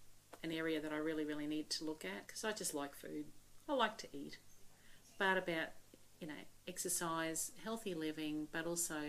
[0.43, 3.25] an area that I really, really need to look at because I just like food.
[3.67, 4.37] I like to eat.
[5.17, 5.69] But about,
[6.19, 6.33] you know,
[6.67, 9.01] exercise, healthy living, but also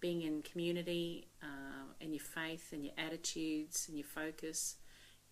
[0.00, 4.76] being in community uh, and your faith and your attitudes and your focus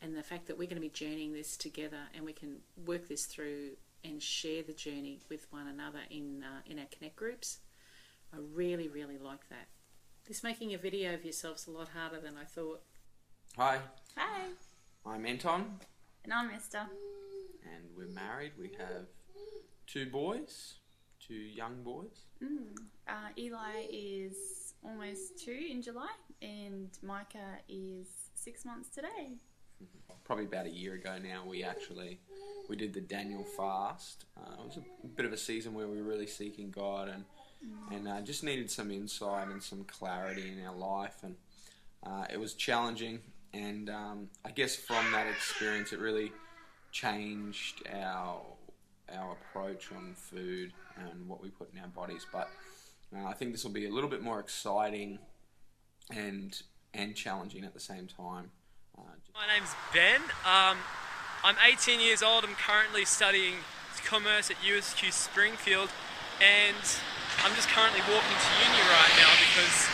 [0.01, 3.09] and the fact that we're going to be journeying this together and we can work
[3.09, 3.71] this through
[4.05, 7.59] and share the journey with one another in uh, in our connect groups.
[8.33, 9.69] I really, really like that.
[10.27, 12.83] This making a video of yourself's a lot harder than I thought.
[13.57, 13.79] Hi,
[14.21, 14.47] Hi,
[15.07, 15.79] I'm Anton,
[16.25, 16.83] and I'm Esther.
[17.63, 18.51] and we're married.
[18.59, 19.07] We have
[19.87, 20.75] two boys,
[21.25, 22.25] two young boys.
[22.43, 22.77] Mm.
[23.07, 26.11] Uh, Eli is almost two in July,
[26.43, 29.37] and Micah is six months today.
[30.25, 32.19] Probably about a year ago now, we actually
[32.69, 34.25] we did the Daniel fast.
[34.37, 37.25] Uh, it was a bit of a season where we were really seeking God and
[37.93, 41.37] and uh, just needed some insight and some clarity in our life, and
[42.05, 43.21] uh, it was challenging.
[43.55, 46.33] And um, I guess from that experience, it really
[46.93, 48.41] changed our
[49.15, 52.27] our approach on food and what we put in our bodies.
[52.31, 52.51] But
[53.17, 55.19] uh, I think this will be a little bit more exciting
[56.11, 56.61] and
[56.95, 58.51] and challenging at the same time.
[58.97, 59.03] Uh,
[59.35, 60.21] My name's Ben.
[60.45, 60.77] Um,
[61.45, 62.45] I'm 18 years old.
[62.45, 63.55] I'm currently studying
[64.05, 65.91] commerce at USQ Springfield,
[66.41, 66.77] and
[67.45, 69.85] I'm just currently walking to uni right now because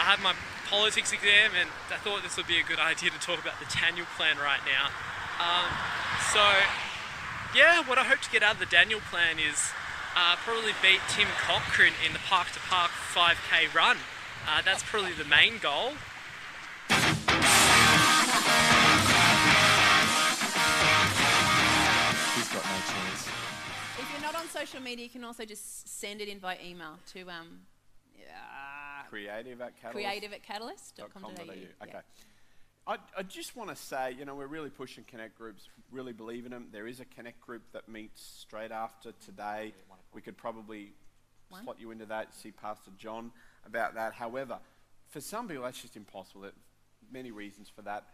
[0.00, 0.34] I have my
[0.70, 3.66] politics exam, and I thought this would be a good idea to talk about the
[3.74, 4.86] Daniel plan right now.
[5.42, 5.66] Um,
[6.30, 6.46] so,
[7.58, 9.74] yeah, what I hope to get out of the Daniel plan is
[10.14, 13.96] uh, probably beat Tim Cochran in the Park to Park 5K run.
[14.46, 15.98] Uh, that's probably the main goal.
[22.38, 23.26] He's got no chance.
[23.98, 26.94] If you're not on social media, you can also just send it in by email
[27.12, 27.66] to um,
[28.22, 30.06] uh, Creative at Catalyst.
[30.06, 31.42] creative at catalyst.com.au.
[31.42, 31.66] Okay.
[31.84, 32.00] Yeah.
[32.86, 36.46] I, I just want to say, you know, we're really pushing Connect groups, really believe
[36.46, 36.68] in them.
[36.72, 39.74] There is a Connect group that meets straight after today.
[40.14, 40.92] We could probably
[41.48, 41.64] One?
[41.64, 43.32] slot you into that, see Pastor John
[43.66, 44.14] about that.
[44.14, 44.58] However,
[45.08, 46.42] for some people, that's just impossible.
[46.42, 46.52] There
[47.12, 48.04] many reasons for that.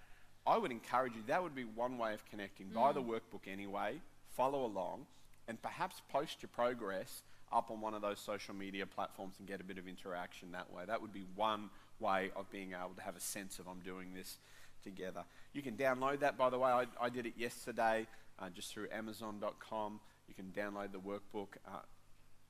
[0.46, 2.68] I would encourage you, that would be one way of connecting.
[2.68, 3.08] Buy the mm.
[3.08, 4.00] workbook anyway,
[4.34, 5.06] follow along,
[5.48, 9.60] and perhaps post your progress up on one of those social media platforms and get
[9.60, 10.84] a bit of interaction that way.
[10.86, 14.14] That would be one way of being able to have a sense of I'm doing
[14.14, 14.38] this
[14.82, 15.24] together.
[15.52, 16.70] You can download that, by the way.
[16.70, 18.06] I, I did it yesterday
[18.38, 20.00] uh, just through Amazon.com.
[20.28, 21.48] You can download the workbook.
[21.66, 21.78] Uh,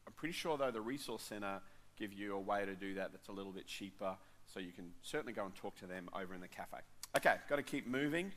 [0.06, 1.60] I'm pretty sure, though, the Resource Centre
[1.98, 4.16] give you a way to do that that's a little bit cheaper,
[4.52, 6.78] so you can certainly go and talk to them over in the cafe.
[7.16, 8.32] Okay, got to keep moving.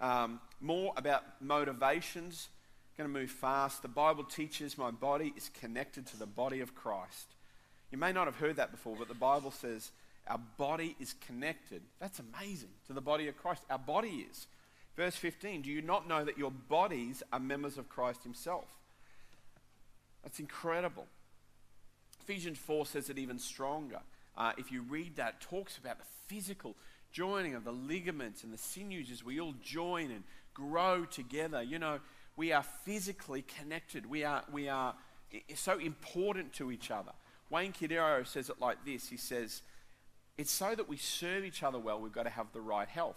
[0.00, 2.48] Um, more about motivations.
[2.96, 3.82] Going to move fast.
[3.82, 7.34] The Bible teaches my body is connected to the body of Christ.
[7.92, 9.90] You may not have heard that before, but the Bible says
[10.26, 11.82] our body is connected.
[12.00, 13.62] That's amazing to the body of Christ.
[13.70, 14.46] Our body is.
[14.96, 18.66] Verse 15 Do you not know that your bodies are members of Christ Himself?
[20.22, 21.06] That's incredible.
[22.22, 24.00] Ephesians 4 says it even stronger.
[24.36, 26.74] Uh, if you read that, talks about the physical
[27.12, 31.62] joining of the ligaments and the sinews as we all join and grow together.
[31.62, 32.00] You know,
[32.36, 34.08] we are physically connected.
[34.08, 34.94] We are, we are
[35.54, 37.12] so important to each other.
[37.50, 39.62] Wayne Cordeiro says it like this He says,
[40.36, 43.16] It's so that we serve each other well, we've got to have the right health.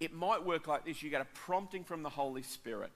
[0.00, 2.90] It might work like this you get a prompting from the Holy Spirit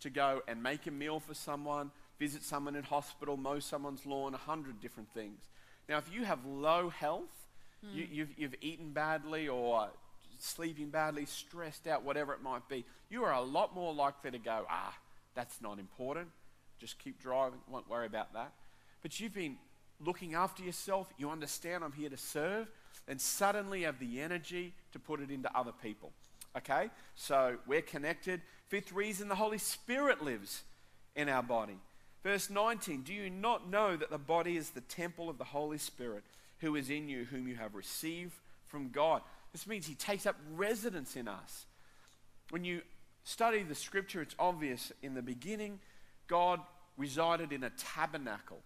[0.00, 4.34] to go and make a meal for someone, visit someone in hospital, mow someone's lawn,
[4.34, 5.42] a hundred different things.
[5.88, 7.48] Now, if you have low health,
[7.82, 8.14] you, hmm.
[8.14, 9.90] you've, you've eaten badly or
[10.42, 14.38] sleeping badly, stressed out, whatever it might be, you are a lot more likely to
[14.38, 14.96] go, ah,
[15.34, 16.28] that's not important.
[16.78, 18.52] Just keep driving, won't worry about that.
[19.02, 19.56] But you've been
[20.00, 22.68] looking after yourself, you understand I'm here to serve,
[23.06, 26.12] and suddenly have the energy to put it into other people.
[26.56, 26.90] Okay?
[27.14, 28.42] So we're connected.
[28.68, 30.62] Fifth reason the Holy Spirit lives
[31.16, 31.78] in our body.
[32.22, 35.78] Verse 19 Do you not know that the body is the temple of the Holy
[35.78, 36.24] Spirit
[36.60, 38.34] who is in you, whom you have received
[38.66, 39.22] from God?
[39.58, 41.66] This means He takes up residence in us.
[42.50, 42.82] When you
[43.24, 45.80] study the scripture, it's obvious in the beginning,
[46.28, 46.60] God
[46.96, 48.60] resided in a tabernacle.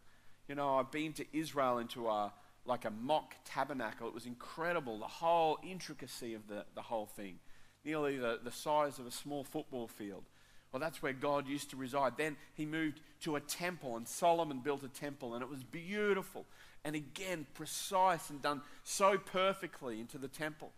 [0.48, 2.34] You know, I've been to Israel into a
[2.66, 4.06] like a mock tabernacle.
[4.06, 7.38] It was incredible, the whole intricacy of the, the whole thing.
[7.86, 10.24] Nearly the, the size of a small football field.
[10.72, 12.18] Well, that's where God used to reside.
[12.18, 16.44] Then he moved to a temple, and Solomon built a temple, and it was beautiful.
[16.84, 20.70] And again, precise and done so perfectly into the temple.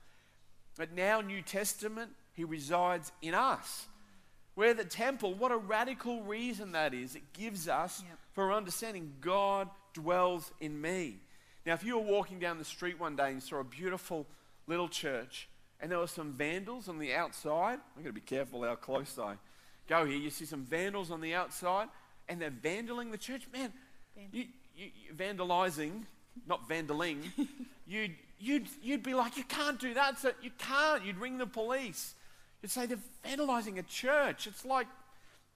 [0.76, 3.86] But now, New Testament, he resides in us.
[4.56, 5.34] We're the temple.
[5.34, 7.16] What a radical reason that is.
[7.16, 8.18] It gives us Yep.
[8.32, 11.18] for understanding God dwells in me.
[11.66, 14.26] Now, if you were walking down the street one day and saw a beautiful
[14.66, 15.48] little church
[15.80, 17.78] and there were some vandals on the outside.
[17.96, 19.34] I've got to be careful how close I
[19.86, 20.16] go here.
[20.16, 21.88] You see some vandals on the outside,
[22.28, 23.46] and they're vandaling the church.
[23.52, 23.72] Man,
[24.32, 26.04] you, you, you, vandalizing,
[26.46, 27.18] not vandaling,
[27.86, 30.18] you'd, you'd, you'd be like, you can't do that.
[30.18, 31.04] So you can't.
[31.04, 32.14] You'd ring the police.
[32.62, 34.46] You'd say they're vandalizing a church.
[34.46, 34.86] It's like,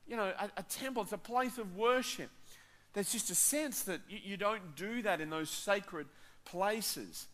[0.06, 1.02] you know, a, a temple.
[1.02, 2.30] It's a place of worship.
[2.94, 6.06] There's just a sense that you, you don't do that in those sacred
[6.44, 7.26] places.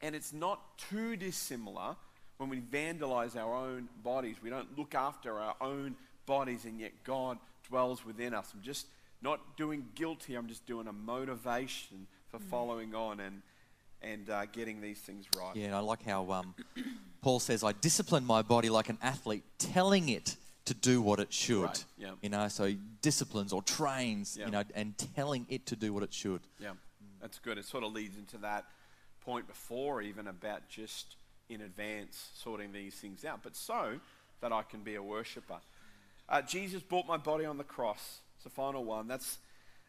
[0.00, 1.96] And it's not too dissimilar
[2.36, 4.36] when we vandalize our own bodies.
[4.42, 7.38] We don't look after our own bodies, and yet God
[7.68, 8.52] dwells within us.
[8.54, 8.86] I'm just
[9.20, 12.44] not doing guilt here, I'm just doing a motivation for mm.
[12.44, 13.42] following on and,
[14.02, 15.54] and uh, getting these things right.
[15.54, 16.54] Yeah, and I like how um,
[17.22, 21.32] Paul says, I discipline my body like an athlete, telling it to do what it
[21.32, 21.62] should.
[21.62, 22.10] Right, yeah.
[22.22, 24.46] You know, so he disciplines or trains, yeah.
[24.46, 26.42] you know, and telling it to do what it should.
[26.60, 26.72] Yeah,
[27.20, 27.58] that's good.
[27.58, 28.64] It sort of leads into that
[29.24, 31.16] point before, even about just
[31.48, 33.98] in advance sorting these things out, but so
[34.40, 35.58] that I can be a worshiper.
[36.28, 38.20] Uh, Jesus bought my body on the cross.
[38.36, 39.08] It's the final one.
[39.08, 39.38] That's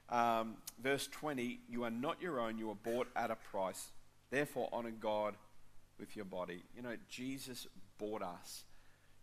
[0.09, 1.59] um, verse 20.
[1.69, 3.89] You are not your own, you are bought at a price.
[4.31, 5.35] Therefore, honor God
[5.99, 6.63] with your body.
[6.75, 8.63] You know, Jesus bought us.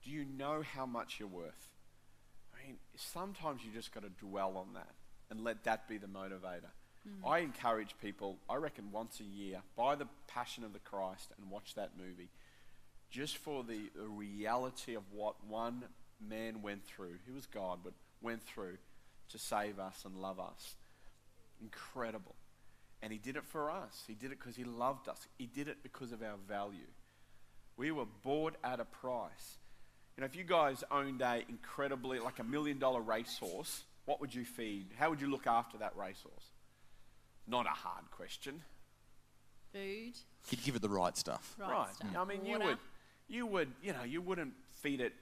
[0.05, 1.69] Do you know how much you're worth?
[2.55, 4.95] I mean, sometimes you just got to dwell on that
[5.31, 6.71] and let that be the motivator.
[7.07, 7.29] Mm.
[7.29, 11.51] I encourage people, I reckon once a year, buy the Passion of the Christ and
[11.51, 12.29] watch that movie
[13.11, 15.85] just for the, the reality of what one
[16.21, 17.15] man went through.
[17.25, 18.77] He was God, but went through
[19.31, 20.75] to save us and love us.
[21.61, 22.35] Incredible.
[23.03, 24.05] And he did it for us.
[24.07, 25.27] He did it because he loved us.
[25.39, 26.89] He did it because of our value.
[27.77, 29.59] We were bought at a price.
[30.17, 34.35] You know, if you guys owned a incredibly, like a million dollar racehorse, what would
[34.35, 34.87] you feed?
[34.99, 36.53] How would you look after that racehorse?
[37.47, 38.63] Not a hard question.
[39.73, 40.15] Food.
[40.51, 41.55] You'd give it the right stuff.
[41.59, 41.71] Right.
[41.71, 41.95] right.
[41.95, 42.09] Stuff.
[42.17, 42.79] I mean, you would,
[43.29, 45.13] you would, you know, you wouldn't feed it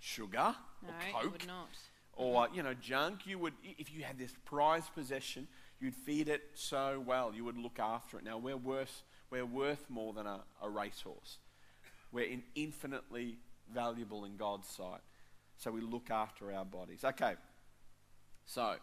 [0.00, 1.68] sugar no, or coke would not.
[2.14, 3.26] or you know junk.
[3.26, 5.46] You would, if you had this prized possession,
[5.80, 7.32] you'd feed it so well.
[7.34, 8.24] You would look after it.
[8.24, 11.38] Now we're worth, we're worth more than a, a racehorse.
[12.12, 13.38] We're in infinitely
[13.72, 15.00] valuable in God's sight.
[15.56, 17.04] So we look after our bodies.
[17.04, 17.34] Okay.
[18.46, 18.74] So,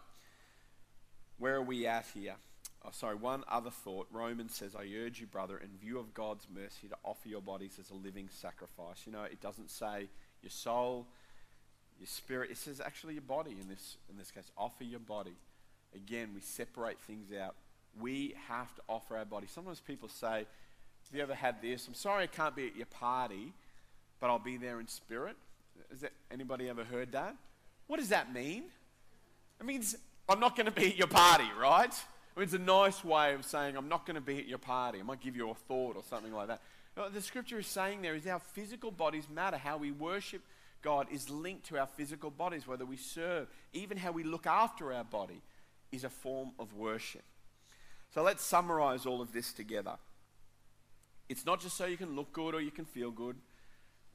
[1.38, 2.34] where are we at here?
[2.84, 4.08] Oh, sorry, one other thought.
[4.10, 7.78] Romans says, I urge you, brother, in view of God's mercy, to offer your bodies
[7.78, 9.06] as a living sacrifice.
[9.06, 10.08] You know, it doesn't say
[10.42, 11.06] your soul,
[11.98, 12.50] your spirit.
[12.50, 14.50] It says actually your body in this, in this case.
[14.58, 15.36] Offer your body.
[15.94, 17.54] Again, we separate things out.
[18.00, 19.46] We have to offer our body.
[19.46, 20.46] Sometimes people say,
[21.06, 21.86] Have you ever had this?
[21.86, 23.52] I'm sorry I can't be at your party,
[24.20, 25.36] but I'll be there in spirit.
[25.90, 27.36] Has anybody ever heard that?
[27.86, 28.64] What does that mean?
[29.60, 29.96] It means
[30.28, 31.92] I'm not going to be at your party, right?
[32.34, 34.58] I mean, it's a nice way of saying I'm not going to be at your
[34.58, 35.00] party.
[35.00, 36.60] I might give you a thought or something like that.
[37.12, 39.56] The scripture is saying there is our physical bodies matter.
[39.56, 40.42] How we worship
[40.82, 44.92] God is linked to our physical bodies, whether we serve, even how we look after
[44.92, 45.42] our body
[45.92, 47.22] is a form of worship.
[48.12, 49.96] So let's summarize all of this together.
[51.28, 53.36] It's not just so you can look good or you can feel good,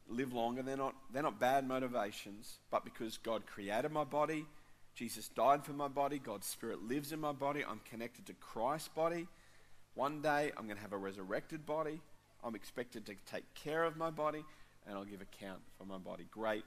[0.10, 0.62] live longer.
[0.62, 4.46] They're not, they're not bad motivations, but because God created my body,
[4.94, 6.20] Jesus died for my body.
[6.20, 7.64] God's Spirit lives in my body.
[7.68, 9.28] I'm connected to Christ's body.
[9.94, 12.02] One day I'm going to have a resurrected body.
[12.44, 14.44] I'm expected to take care of my body
[14.88, 16.26] and I'll give account for my body.
[16.32, 16.64] Great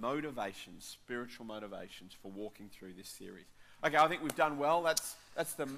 [0.00, 3.46] motivations, spiritual motivations for walking through this series.
[3.84, 4.80] Okay, I think we've done well.
[4.82, 5.68] That's, that's the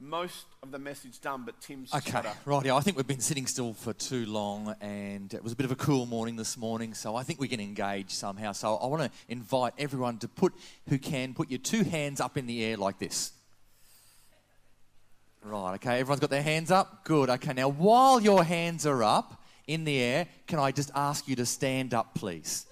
[0.00, 2.22] most of the message done, but Tim's okay.
[2.44, 5.56] Right, yeah, I think we've been sitting still for too long, and it was a
[5.56, 6.94] bit of a cool morning this morning.
[6.94, 8.50] So I think we can engage somehow.
[8.50, 10.52] So I want to invite everyone to put,
[10.88, 13.30] who can, put your two hands up in the air like this.
[15.44, 17.04] Right, okay, everyone's got their hands up?
[17.04, 17.52] Good, okay.
[17.52, 21.46] Now, while your hands are up in the air, can I just ask you to
[21.46, 22.66] stand up, please?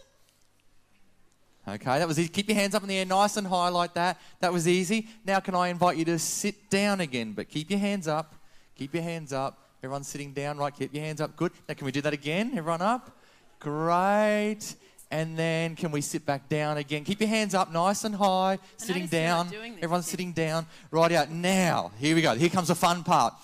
[1.67, 2.29] Okay, that was easy.
[2.29, 4.21] Keep your hands up in the air nice and high like that.
[4.41, 5.07] That was easy.
[5.25, 7.33] Now, can I invite you to sit down again?
[7.33, 8.35] But keep your hands up.
[8.77, 9.59] Keep your hands up.
[9.83, 10.75] Everyone's sitting down, right?
[10.77, 11.37] Keep your hands up.
[11.37, 11.53] Good.
[11.69, 12.51] Now, can we do that again?
[12.57, 13.17] Everyone up?
[13.61, 14.75] Great.
[15.13, 17.05] And then can we sit back down again?
[17.05, 19.53] Keep your hands up nice and high, sitting down.
[19.83, 20.67] Everyone's sitting down.
[20.91, 21.31] Right out.
[21.31, 22.35] Now, here we go.
[22.35, 23.35] Here comes the fun part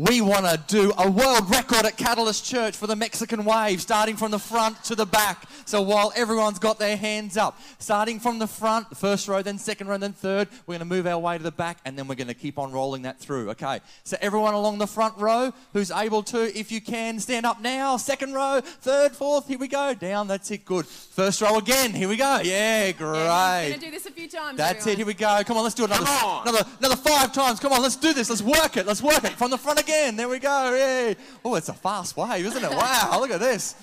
[0.00, 4.16] we want to do a world record at Catalyst Church for the Mexican wave, starting
[4.16, 5.46] from the front to the back.
[5.66, 9.58] So while everyone's got their hands up, starting from the front, the first row, then
[9.58, 12.08] second row, then third, we're going to move our way to the back, and then
[12.08, 13.50] we're going to keep on rolling that through.
[13.50, 13.80] Okay.
[14.04, 17.98] So everyone along the front row who's able to, if you can, stand up now.
[17.98, 19.48] Second row, third, fourth.
[19.48, 19.92] Here we go.
[19.92, 20.28] Down.
[20.28, 20.64] That's it.
[20.64, 20.86] Good.
[20.86, 21.92] First row again.
[21.92, 22.40] Here we go.
[22.42, 23.18] Yeah, great.
[23.18, 24.56] Yeah, going to do this a few times.
[24.56, 24.92] That's everyone.
[24.92, 24.96] it.
[24.96, 25.42] Here we go.
[25.44, 26.06] Come on, let's do it another,
[26.48, 27.60] another, another five times.
[27.60, 28.30] Come on, let's do this.
[28.30, 28.86] Let's work it.
[28.86, 30.16] Let's work it from the front again again.
[30.16, 30.74] There we go.
[30.74, 31.16] Yay.
[31.44, 32.70] Oh, it's a fast wave, isn't it?
[32.70, 33.74] Wow, look at this.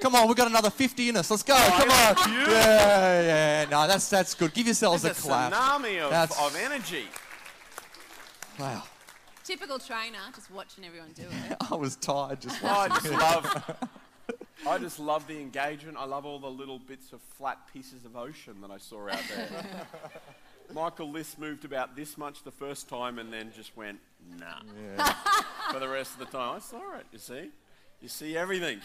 [0.00, 1.30] Come on, we've got another 50 in us.
[1.30, 1.54] Let's go.
[1.54, 2.46] Oh, Come on.
[2.50, 3.66] Yeah, yeah.
[3.70, 4.54] No, that's that's good.
[4.54, 5.52] Give yourselves It's a clap.
[5.52, 7.04] tsunami of, That's- of energy.
[8.58, 8.82] Wow.
[9.44, 11.56] Typical trainer, just watching everyone do it.
[11.70, 13.10] I was tired just Oh, I watching.
[13.10, 13.88] just love.
[14.68, 15.96] I just love the engagement.
[15.98, 19.18] I love all the little bits of flat pieces of ocean that I saw out
[19.34, 19.86] there.
[20.74, 23.98] Michael List moved about this much the first time and then just went,
[24.38, 25.02] nah,
[25.72, 26.56] for the rest of the time.
[26.56, 27.50] I saw it, you see?
[28.00, 28.80] You see everything.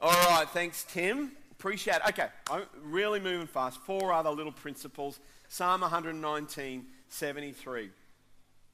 [0.00, 1.32] All right, thanks, Tim.
[1.52, 2.08] Appreciate it.
[2.08, 3.78] Okay, I'm really moving fast.
[3.80, 5.20] Four other little principles.
[5.48, 7.90] Psalm 119, 73.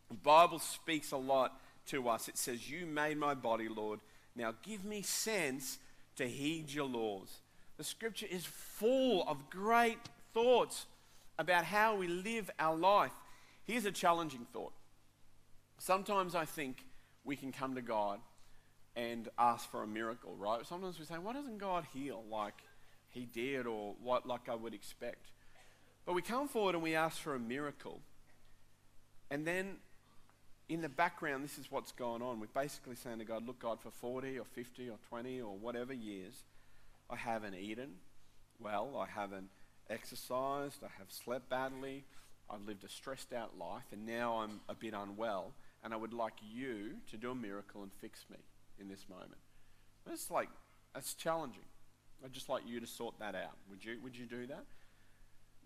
[0.09, 2.29] The Bible speaks a lot to us.
[2.29, 4.01] It says, You made my body, Lord.
[4.35, 5.79] Now give me sense
[6.17, 7.41] to heed your laws.
[7.77, 9.99] The scripture is full of great
[10.33, 10.87] thoughts
[11.39, 13.13] about how we live our life.
[13.65, 14.73] Here's a challenging thought.
[15.79, 16.85] Sometimes I think
[17.25, 18.21] we can come to God
[18.97, 20.67] and ask for a miracle, right?
[20.67, 22.55] Sometimes we say, Why doesn't God heal like
[23.11, 25.31] he did or what like I would expect?
[26.05, 28.01] But we come forward and we ask for a miracle.
[29.31, 29.77] And then
[30.69, 32.41] in the background, this is what's going on.
[32.41, 35.93] We're basically saying to God, look, God, for 40 or 50 or 20 or whatever
[35.93, 36.35] years,
[37.11, 37.97] I haven't eaten
[38.59, 39.49] well, I haven't
[39.89, 42.05] exercised, I have slept badly,
[42.51, 45.53] I've lived a stressed out life, and now I'm a bit unwell,
[45.85, 48.39] and I would like you to do a miracle and fix me
[48.81, 49.41] in this moment.
[50.07, 50.49] That's like,
[50.95, 51.65] that's challenging.
[52.25, 53.57] I'd just like you to sort that out.
[53.71, 54.65] Would you, would you do that?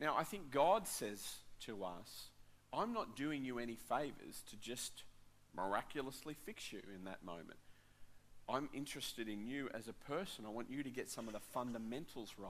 [0.01, 2.29] Now, I think God says to us,
[2.73, 5.05] I'm not doing you any favors to just
[5.55, 7.59] miraculously fix you in that moment.
[8.49, 10.45] I'm interested in you as a person.
[10.47, 12.49] I want you to get some of the fundamentals right.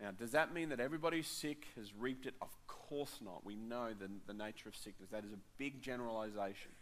[0.00, 2.34] Now, does that mean that everybody who's sick has reaped it?
[2.42, 3.44] Of course not.
[3.44, 5.10] We know the, the nature of sickness.
[5.10, 6.72] That is a big generalization.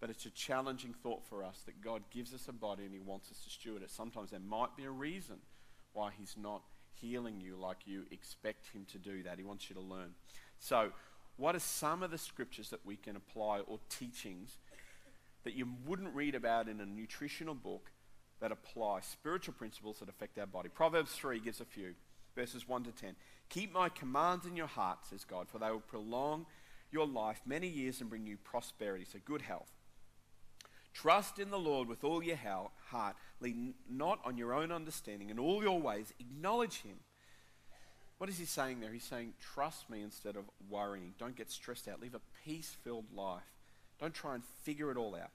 [0.00, 3.00] But it's a challenging thought for us that God gives us a body and He
[3.00, 3.90] wants us to steward it.
[3.90, 5.36] Sometimes there might be a reason
[5.92, 6.62] why He's not
[7.00, 9.38] healing you like you expect Him to do that.
[9.38, 10.10] He wants you to learn.
[10.58, 10.90] So,
[11.36, 14.58] what are some of the scriptures that we can apply or teachings
[15.44, 17.90] that you wouldn't read about in a nutritional book
[18.40, 20.68] that apply spiritual principles that affect our body?
[20.68, 21.94] Proverbs 3 gives a few,
[22.34, 23.14] verses 1 to 10.
[23.48, 26.46] Keep my commands in your heart, says God, for they will prolong
[26.90, 29.72] your life many years and bring you prosperity, so good health.
[30.94, 33.16] Trust in the Lord with all your heart.
[33.40, 35.30] Lean not on your own understanding.
[35.30, 36.96] In all your ways, acknowledge Him.
[38.18, 38.92] What is He saying there?
[38.92, 41.14] He's saying, trust me instead of worrying.
[41.18, 42.00] Don't get stressed out.
[42.00, 43.42] Live a peace filled life.
[44.00, 45.30] Don't try and figure it all out.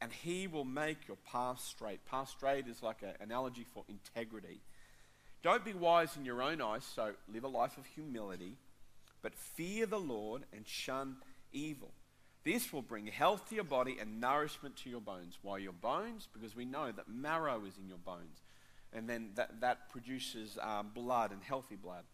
[0.00, 2.04] And He will make your path straight.
[2.04, 4.60] Path straight is like an analogy for integrity.
[5.42, 8.56] Don't be wise in your own eyes, so live a life of humility,
[9.22, 11.16] but fear the Lord and shun
[11.52, 11.92] evil.
[12.44, 15.38] This will bring health to your body and nourishment to your bones.
[15.42, 16.28] Why your bones?
[16.32, 18.42] Because we know that marrow is in your bones.
[18.92, 22.04] And then that, that produces um, blood and healthy blood.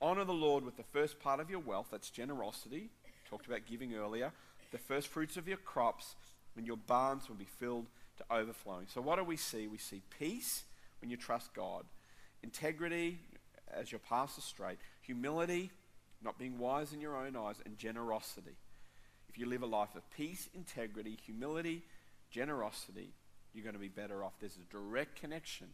[0.00, 1.88] Honor the Lord with the first part of your wealth.
[1.90, 2.90] That's generosity.
[3.28, 4.32] Talked about giving earlier.
[4.72, 6.14] The first fruits of your crops,
[6.56, 7.86] and your barns will be filled
[8.18, 8.86] to overflowing.
[8.92, 9.66] So, what do we see?
[9.66, 10.64] We see peace
[11.00, 11.84] when you trust God,
[12.46, 13.18] integrity
[13.74, 15.72] as your path is straight, humility,
[16.22, 18.56] not being wise in your own eyes, and generosity.
[19.28, 21.82] If you live a life of peace, integrity, humility,
[22.30, 23.10] generosity,
[23.52, 24.34] you're going to be better off.
[24.38, 25.66] There's a direct connection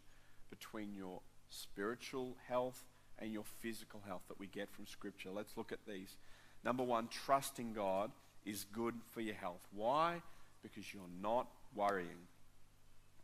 [0.49, 1.21] between your
[1.51, 2.83] spiritual health
[3.19, 5.31] and your physical health that we get from Scripture.
[5.31, 6.17] Let's look at these.
[6.65, 8.11] Number one, trusting God
[8.47, 9.61] is good for your health.
[9.75, 10.23] Why?
[10.63, 12.27] Because you're not worrying.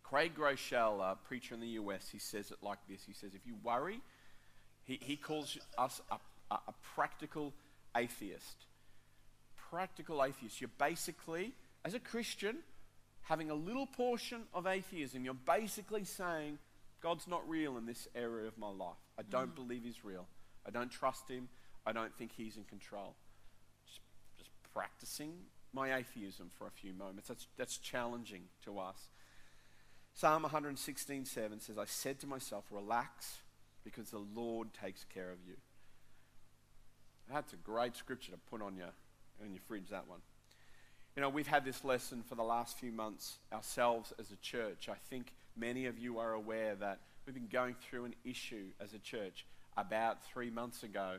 [0.09, 3.03] Craig Groeschel, a preacher in the US, he says it like this.
[3.07, 4.01] He says, if you worry,
[4.85, 6.17] he, he calls us a,
[6.51, 7.53] a, practical
[7.95, 8.65] atheist.
[9.71, 10.61] Practical atheist.
[10.63, 11.53] You're basically,
[11.85, 12.59] as a Christian,
[13.23, 15.25] having a little portion of atheism.
[15.25, 16.59] You're basically saying,
[17.03, 18.97] God's not real in this area of my life.
[19.19, 19.57] I don't mm.
[19.57, 20.27] believe He's real.
[20.67, 21.49] I don't trust Him.
[21.85, 23.15] I don't think He's in control.
[23.87, 24.01] Just,
[24.39, 25.33] just practicing
[25.75, 27.29] my atheism for a few moments.
[27.29, 29.11] That's, that's challenging to us.
[30.19, 33.39] Psalm 116, 7 says, I said to myself, relax
[33.85, 35.55] because the Lord takes care of you.
[37.33, 38.91] That's a great scripture to put on your,
[39.41, 40.19] on your fridge, that one.
[41.15, 44.89] You know, we've had this lesson for the last few months ourselves as a church.
[44.89, 48.95] I think many of you are aware that we've been going through an issue as
[48.95, 49.47] a church.
[49.77, 51.19] About three months ago,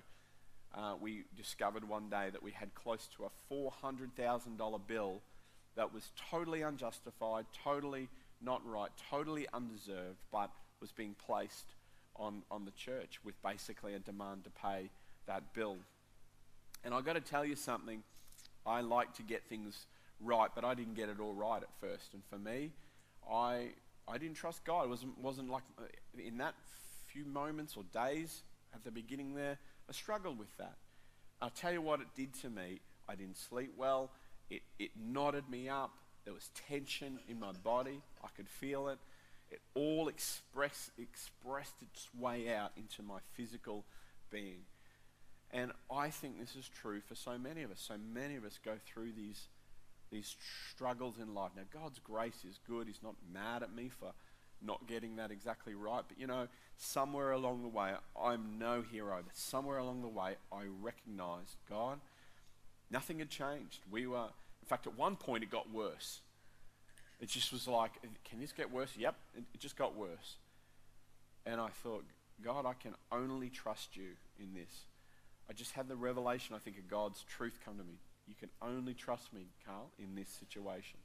[0.75, 5.21] uh, we discovered one day that we had close to a $400,000 bill
[5.77, 8.09] that was totally unjustified, totally
[8.41, 10.49] not right, totally undeserved, but
[10.81, 11.75] was being placed
[12.15, 14.89] on, on the church with basically a demand to pay
[15.27, 15.77] that bill.
[16.83, 18.03] And I've got to tell you something,
[18.65, 19.85] I like to get things
[20.19, 22.13] right, but I didn't get it all right at first.
[22.13, 22.71] And for me,
[23.29, 23.69] I,
[24.07, 24.85] I didn't trust God.
[24.85, 25.83] It wasn't, wasn't like uh,
[26.17, 26.55] in that
[27.07, 29.57] few moments or days at the beginning there,
[29.89, 30.75] I struggled with that.
[31.41, 32.81] I'll tell you what it did to me.
[33.07, 34.11] I didn't sleep well.
[34.49, 35.91] It, it knotted me up.
[36.25, 38.01] There was tension in my body.
[38.23, 38.99] I could feel it.
[39.51, 43.83] It all express, expressed its way out into my physical
[44.29, 44.61] being.
[45.51, 47.83] And I think this is true for so many of us.
[47.85, 49.47] So many of us go through these,
[50.11, 50.35] these
[50.71, 51.51] struggles in life.
[51.55, 52.85] Now, God's grace is good.
[52.85, 54.13] He's not mad at me for
[54.61, 56.03] not getting that exactly right.
[56.07, 56.47] But you know,
[56.77, 61.99] somewhere along the way, I'm no hero, but somewhere along the way, I recognized God,
[62.91, 63.79] nothing had changed.
[63.89, 64.27] We were,
[64.61, 66.19] in fact, at one point, it got worse.
[67.19, 67.91] It just was like,
[68.23, 68.91] can this get worse?
[68.97, 70.37] Yep, it just got worse.
[71.45, 72.05] And I thought,
[72.43, 74.85] God, I can only trust you in this.
[75.49, 77.95] I just had the revelation, I think, of God's truth come to me.
[78.27, 80.99] You can only trust me, Carl, in this situation.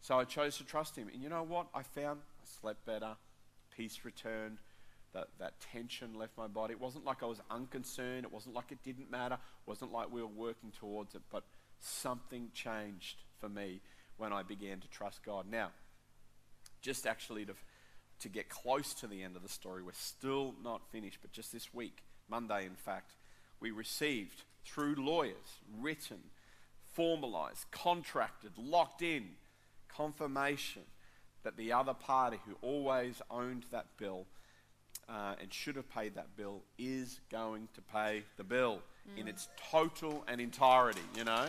[0.00, 1.08] So I chose to trust him.
[1.12, 1.68] And you know what?
[1.72, 3.16] I found I slept better,
[3.74, 4.58] peace returned,
[5.14, 6.72] that, that tension left my body.
[6.72, 10.12] It wasn't like I was unconcerned, it wasn't like it didn't matter, it wasn't like
[10.12, 11.44] we were working towards it, but
[11.80, 13.80] something changed for me
[14.16, 15.46] when I began to trust God.
[15.50, 15.70] Now,
[16.80, 17.54] just actually to,
[18.20, 21.52] to get close to the end of the story, we're still not finished, but just
[21.52, 23.12] this week, Monday in fact,
[23.60, 26.18] we received through lawyers, written,
[26.94, 29.28] formalized, contracted, locked in
[29.88, 30.82] confirmation
[31.42, 34.26] that the other party who always owned that bill
[35.08, 39.20] uh, and should have paid that bill is going to pay the bill mm.
[39.20, 41.46] in its total and entirety, you know?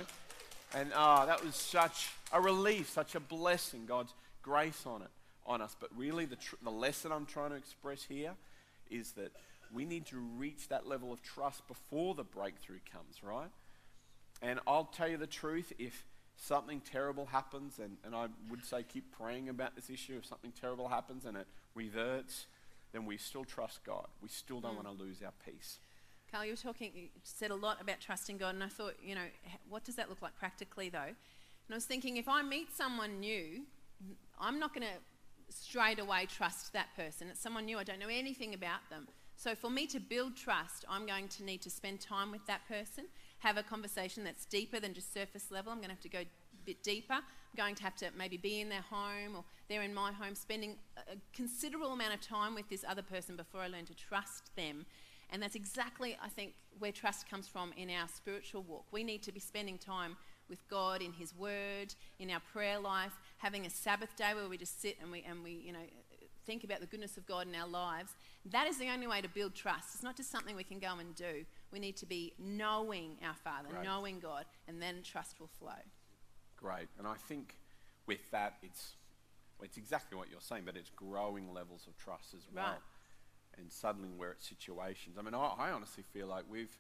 [0.76, 5.09] And uh, that was such a relief, such a blessing, God's grace on it,
[5.45, 5.76] on us.
[5.80, 8.34] But really, the, tr- the lesson I'm trying to express here
[8.89, 9.32] is that
[9.74, 13.49] we need to reach that level of trust before the breakthrough comes, right?
[14.41, 16.05] And I'll tell you the truth, if
[16.38, 20.51] something terrible happens, and, and I would say keep praying about this issue, if something
[20.59, 22.45] terrible happens and it reverts,
[22.93, 24.07] then we still trust God.
[24.22, 24.84] We still don't mm.
[24.84, 25.80] want to lose our peace.
[26.32, 29.15] Carl, you were talking, you said a lot about trusting God, and I thought, you
[29.15, 29.28] know,
[29.69, 30.99] what does that look like practically, though?
[30.99, 33.63] And I was thinking, if I meet someone new,
[34.39, 37.30] I'm not going to straight away trust that person.
[37.30, 39.07] It's someone new, I don't know anything about them.
[39.38, 42.67] So for me to build trust, I'm going to need to spend time with that
[42.67, 43.05] person,
[43.39, 45.71] have a conversation that's deeper than just surface level.
[45.71, 46.28] I'm going to have to go a
[46.65, 47.13] bit deeper.
[47.13, 47.23] I'm
[47.55, 50.75] going to have to maybe be in their home or they're in my home, spending
[50.97, 54.86] a considerable amount of time with this other person before I learn to trust them
[55.30, 58.86] and that's exactly, I think, where trust comes from in our spiritual walk.
[58.91, 60.15] We need to be spending time
[60.49, 64.57] with God in His Word, in our prayer life, having a Sabbath day where we
[64.57, 65.80] just sit and we, and we you know,
[66.45, 68.11] think about the goodness of God in our lives.
[68.45, 69.89] That is the only way to build trust.
[69.93, 71.43] It's not just something we can go and do.
[71.73, 73.84] We need to be knowing our Father, Great.
[73.84, 75.82] knowing God, and then trust will flow.
[76.55, 76.88] Great.
[76.97, 77.57] And I think
[78.05, 78.93] with that, it's,
[79.59, 82.65] well, it's exactly what you're saying, but it's growing levels of trust as well.
[82.65, 82.78] Right
[83.58, 85.18] and suddenly we're at situations.
[85.18, 86.78] I mean, I, I honestly feel like we've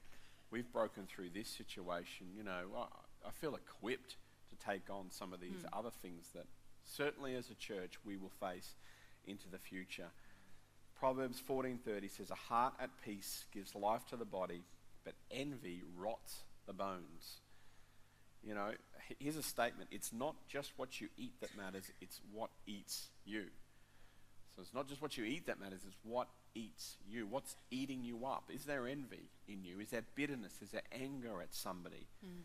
[0.51, 2.27] we've broken through this situation.
[2.35, 2.85] You know, I,
[3.27, 4.17] I feel equipped
[4.49, 5.77] to take on some of these mm.
[5.77, 6.45] other things that
[6.83, 8.75] certainly as a church we will face
[9.25, 10.09] into the future.
[10.99, 14.63] Proverbs 14:30 says, "A heart at peace gives life to the body,
[15.03, 17.41] but envy rots the bones."
[18.43, 18.71] You know,
[19.19, 19.89] here's a statement.
[19.91, 23.47] It's not just what you eat that matters, it's what eats you.
[24.57, 27.27] So it's not just what you eat that matters, it's what eats you.
[27.27, 28.49] What's eating you up?
[28.51, 29.79] Is there envy in you?
[29.79, 30.53] Is there bitterness?
[30.63, 32.07] Is there anger at somebody?
[32.25, 32.41] Mm.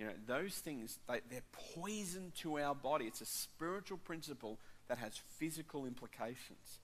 [0.00, 1.42] You know, those things, they, they're
[1.76, 3.04] poison to our body.
[3.04, 4.58] It's a spiritual principle
[4.88, 6.80] that has physical implications.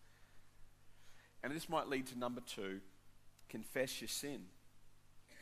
[1.43, 2.81] And this might lead to number two
[3.49, 4.43] confess your sin.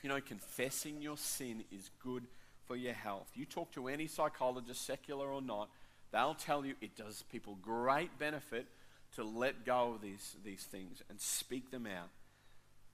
[0.03, 2.27] You know, confessing your sin is good
[2.65, 3.29] for your health.
[3.35, 5.69] You talk to any psychologist, secular or not,
[6.11, 8.67] they'll tell you it does people great benefit
[9.15, 12.09] to let go of these, these things and speak them out.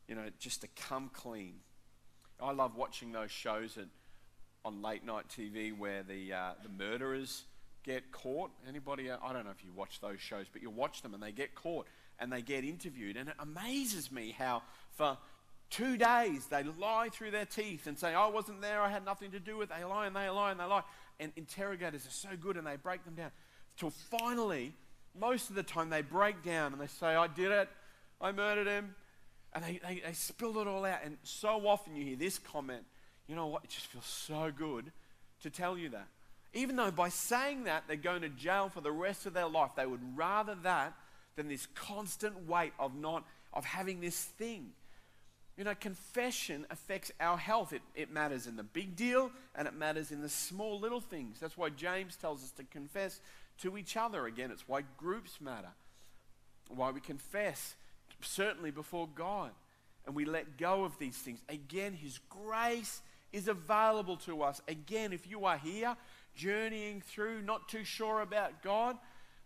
[0.08, 1.54] You know, just to come clean.
[2.40, 3.86] I love watching those shows at,
[4.64, 7.44] on late night TV where the, uh, the murderers
[7.84, 8.50] get caught.
[8.68, 11.22] Anybody, uh, I don't know if you watch those shows, but you watch them and
[11.22, 11.86] they get caught
[12.18, 13.16] and they get interviewed.
[13.16, 15.18] And it amazes me how for
[15.70, 19.30] two days they lie through their teeth and say, I wasn't there, I had nothing
[19.32, 19.76] to do with it.
[19.78, 20.82] They lie and they lie and they lie.
[21.18, 23.30] And interrogators are so good and they break them down.
[23.76, 24.74] Till finally,
[25.18, 27.68] most of the time they break down and they say, I did it,
[28.20, 28.94] I murdered him.
[29.54, 31.00] And they, they, they spill it all out.
[31.04, 32.84] And so often you hear this comment,
[33.26, 34.92] you know what, it just feels so good
[35.42, 36.08] to tell you that.
[36.54, 39.70] Even though by saying that they're going to jail for the rest of their life,
[39.76, 40.94] they would rather that
[41.36, 44.70] than this constant weight of not of having this thing.
[45.56, 47.72] You know, confession affects our health.
[47.72, 51.38] It, it matters in the big deal and it matters in the small little things.
[51.40, 53.20] That's why James tells us to confess
[53.62, 54.26] to each other.
[54.26, 55.72] Again, it's why groups matter,
[56.68, 57.74] why we confess,
[58.20, 59.50] certainly before God,
[60.06, 61.40] and we let go of these things.
[61.48, 63.02] Again, His grace
[63.32, 64.60] is available to us.
[64.68, 65.96] Again, if you are here
[66.34, 68.96] journeying through, not too sure about God,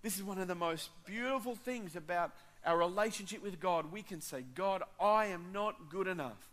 [0.03, 2.33] this is one of the most beautiful things about
[2.65, 6.49] our relationship with God, we can say, God, I am not good enough,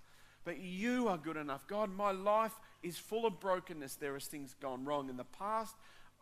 [0.45, 1.65] but you are good enough.
[1.67, 2.53] God, my life
[2.83, 3.95] is full of brokenness.
[3.95, 5.75] There is things gone wrong in the past,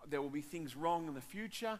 [0.09, 1.79] there will be things wrong in the future,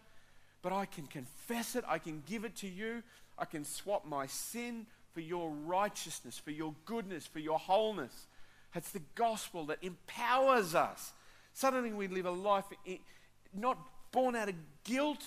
[0.62, 3.04] but I can confess it, I can give it to you,
[3.38, 8.28] I can swap my sin for your righteousness, for your goodness, for your wholeness.
[8.76, 11.12] It's the gospel that empowers us.
[11.54, 12.66] Suddenly we live a life
[13.54, 13.78] not
[14.12, 15.24] born out of guilt,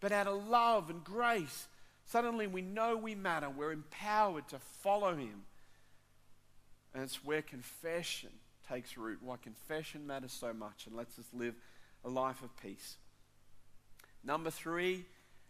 [0.00, 1.68] but out of love and grace
[2.06, 3.50] Suddenly we know we matter.
[3.50, 5.42] We're empowered to follow Him.
[6.94, 8.30] And it's where confession
[8.68, 11.54] takes root, why confession matters so much and lets us live
[12.06, 12.96] a life of peace.
[14.24, 15.04] Number three,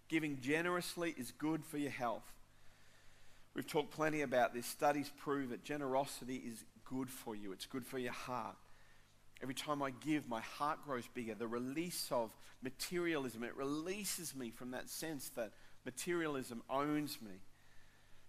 [0.08, 2.24] giving generously is good for your health.
[3.54, 4.66] We've talked plenty about this.
[4.66, 8.56] Studies prove that generosity is good for you, it's good for your heart.
[9.42, 11.34] Every time I give, my heart grows bigger.
[11.34, 15.52] The release of materialism, it releases me from that sense that
[15.84, 17.32] materialism owns me.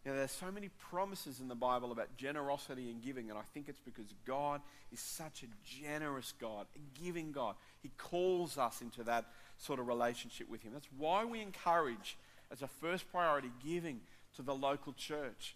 [0.06, 3.68] Now, there's so many promises in the Bible about generosity and giving, and I think
[3.68, 4.62] it's because God
[4.92, 7.56] is such a generous God, a giving God.
[7.88, 9.26] He calls us into that
[9.58, 10.74] sort of relationship with Him.
[10.74, 12.18] That's why we encourage,
[12.52, 14.02] as a first priority, giving
[14.36, 15.56] to the local church,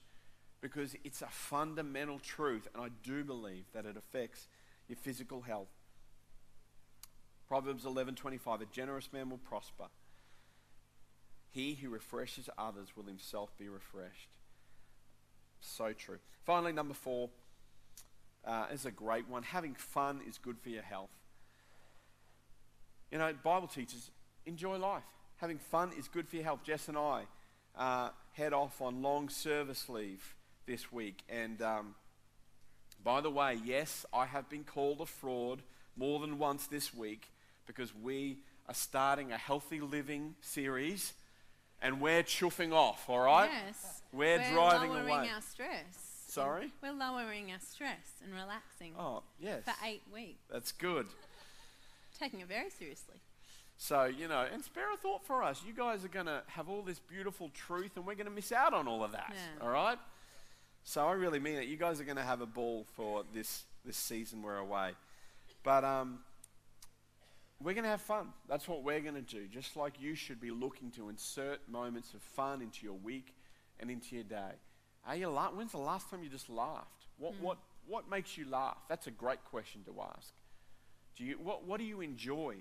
[0.61, 4.47] because it's a fundamental truth, and I do believe that it affects
[4.87, 5.69] your physical health.
[7.47, 9.87] Proverbs 11:25 A generous man will prosper
[11.51, 14.29] he who refreshes others will himself be refreshed.
[15.59, 16.17] So true.
[16.45, 17.29] Finally, number four
[18.45, 19.43] uh, is a great one.
[19.43, 21.09] Having fun is good for your health.
[23.11, 24.09] You know, Bible teachers,
[24.45, 25.03] enjoy life.
[25.37, 26.61] Having fun is good for your health.
[26.63, 27.23] Jess and I
[27.77, 30.35] uh, head off on long service leave
[30.65, 31.23] this week.
[31.29, 31.95] And um,
[33.03, 35.61] by the way, yes, I have been called a fraud
[35.97, 37.31] more than once this week
[37.67, 38.37] because we
[38.67, 41.13] are starting a healthy living series
[41.81, 43.49] and we're chuffing off, all right?
[43.51, 44.01] Yes.
[44.13, 45.29] We're, we're driving lowering away.
[45.33, 46.23] our stress.
[46.27, 46.71] Sorry?
[46.81, 48.93] We're lowering our stress and relaxing.
[48.97, 49.63] Oh, yes.
[49.65, 50.39] For eight weeks.
[50.49, 51.07] That's good.
[52.21, 53.15] Taking it very seriously.
[53.77, 55.63] So, you know, and spare a thought for us.
[55.65, 58.51] You guys are going to have all this beautiful truth, and we're going to miss
[58.51, 59.33] out on all of that.
[59.33, 59.65] Yeah.
[59.65, 59.97] All right?
[60.83, 61.67] So I really mean it.
[61.67, 64.91] You guys are going to have a ball for this, this season we're away.
[65.63, 66.19] But um,
[67.59, 68.27] we're going to have fun.
[68.47, 69.47] That's what we're going to do.
[69.47, 73.33] Just like you should be looking to insert moments of fun into your week
[73.79, 74.53] and into your day.
[75.07, 77.07] Are you la- when's the last time you just laughed?
[77.17, 77.41] What, mm.
[77.41, 77.57] what,
[77.87, 78.77] what makes you laugh?
[78.89, 80.33] That's a great question to ask.
[81.17, 82.57] Do you, what, what do you enjoy?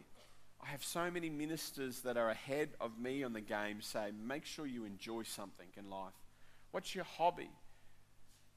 [0.62, 4.44] I have so many ministers that are ahead of me on the game say, make
[4.44, 6.12] sure you enjoy something in life.
[6.70, 7.50] What's your hobby?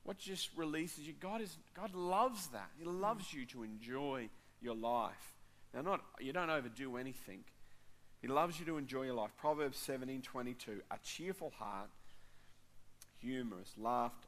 [0.04, 1.14] What just releases you?
[1.20, 2.70] God, is, God loves that.
[2.78, 4.30] He loves you to enjoy
[4.62, 5.34] your life.
[5.74, 7.44] Now, not you don't overdo anything.
[8.22, 9.32] He loves you to enjoy your life.
[9.38, 10.82] Proverbs 17:22.
[10.91, 11.89] A cheerful heart,
[13.20, 14.28] humorous, laughter,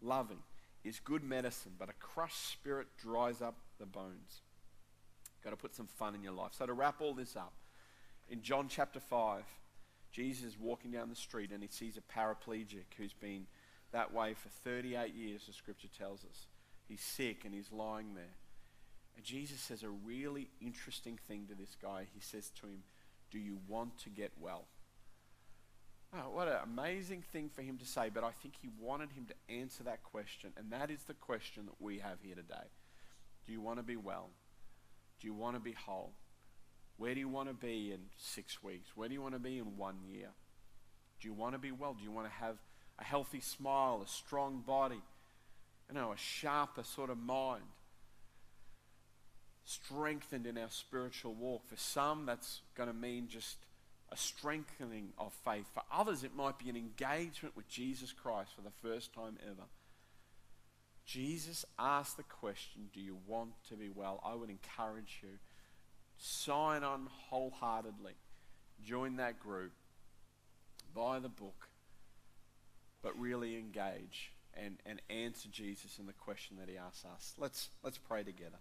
[0.00, 0.42] loving,
[0.84, 4.42] is good medicine, but a crushed spirit dries up the bones.
[5.44, 6.52] Got to put some fun in your life.
[6.56, 7.52] So to wrap all this up,
[8.28, 9.42] in John chapter 5,
[10.10, 13.46] Jesus is walking down the street and he sees a paraplegic who's been
[13.92, 16.46] that way for 38 years, the scripture tells us.
[16.88, 18.36] He's sick and he's lying there.
[19.16, 22.06] And Jesus says a really interesting thing to this guy.
[22.12, 22.82] He says to him,
[23.30, 24.64] Do you want to get well?
[26.12, 29.26] Oh, what an amazing thing for him to say, but I think he wanted him
[29.26, 32.68] to answer that question, and that is the question that we have here today.
[33.46, 34.30] Do you want to be well?
[35.20, 36.12] Do you want to be whole?
[36.96, 38.90] Where do you want to be in six weeks?
[38.94, 40.28] Where do you want to be in one year?
[41.20, 41.94] Do you want to be well?
[41.94, 42.56] Do you want to have
[42.98, 45.00] a healthy smile, a strong body,
[45.88, 47.64] you know, a sharper sort of mind?
[49.64, 51.66] strengthened in our spiritual walk.
[51.66, 53.56] For some, that's going to mean just
[54.12, 55.66] a strengthening of faith.
[55.72, 59.66] For others, it might be an engagement with Jesus Christ for the first time ever.
[61.06, 64.20] Jesus asked the question, Do you want to be well?
[64.24, 65.38] I would encourage you.
[66.16, 68.14] Sign on wholeheartedly.
[68.82, 69.72] Join that group.
[70.94, 71.68] Buy the book.
[73.02, 77.34] But really engage and, and answer Jesus in the question that he asks us.
[77.38, 78.58] Let's, let's pray together.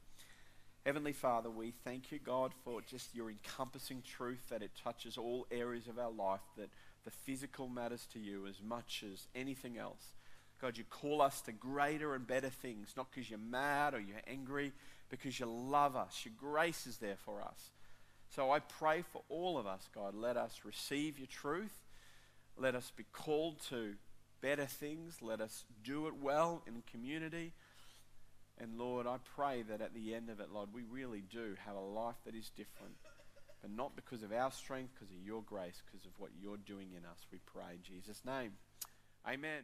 [0.86, 5.48] Heavenly Father, we thank you, God, for just your encompassing truth that it touches all
[5.50, 6.70] areas of our life, that
[7.06, 10.14] the physical matters to you as much as anything else.
[10.64, 14.22] God, you call us to greater and better things, not because you're mad or you're
[14.26, 14.72] angry,
[15.10, 16.22] because you love us.
[16.24, 17.72] Your grace is there for us.
[18.34, 20.16] So I pray for all of us, God.
[20.16, 21.82] Let us receive your truth.
[22.58, 23.96] Let us be called to
[24.42, 25.18] better things.
[25.22, 27.52] Let us do it well in community.
[28.58, 31.76] And Lord, I pray that at the end of it, Lord, we really do have
[31.76, 32.96] a life that is different.
[33.62, 36.92] But not because of our strength, because of your grace, because of what you're doing
[36.98, 37.18] in us.
[37.34, 38.54] We pray in Jesus' name.
[39.28, 39.64] Amen.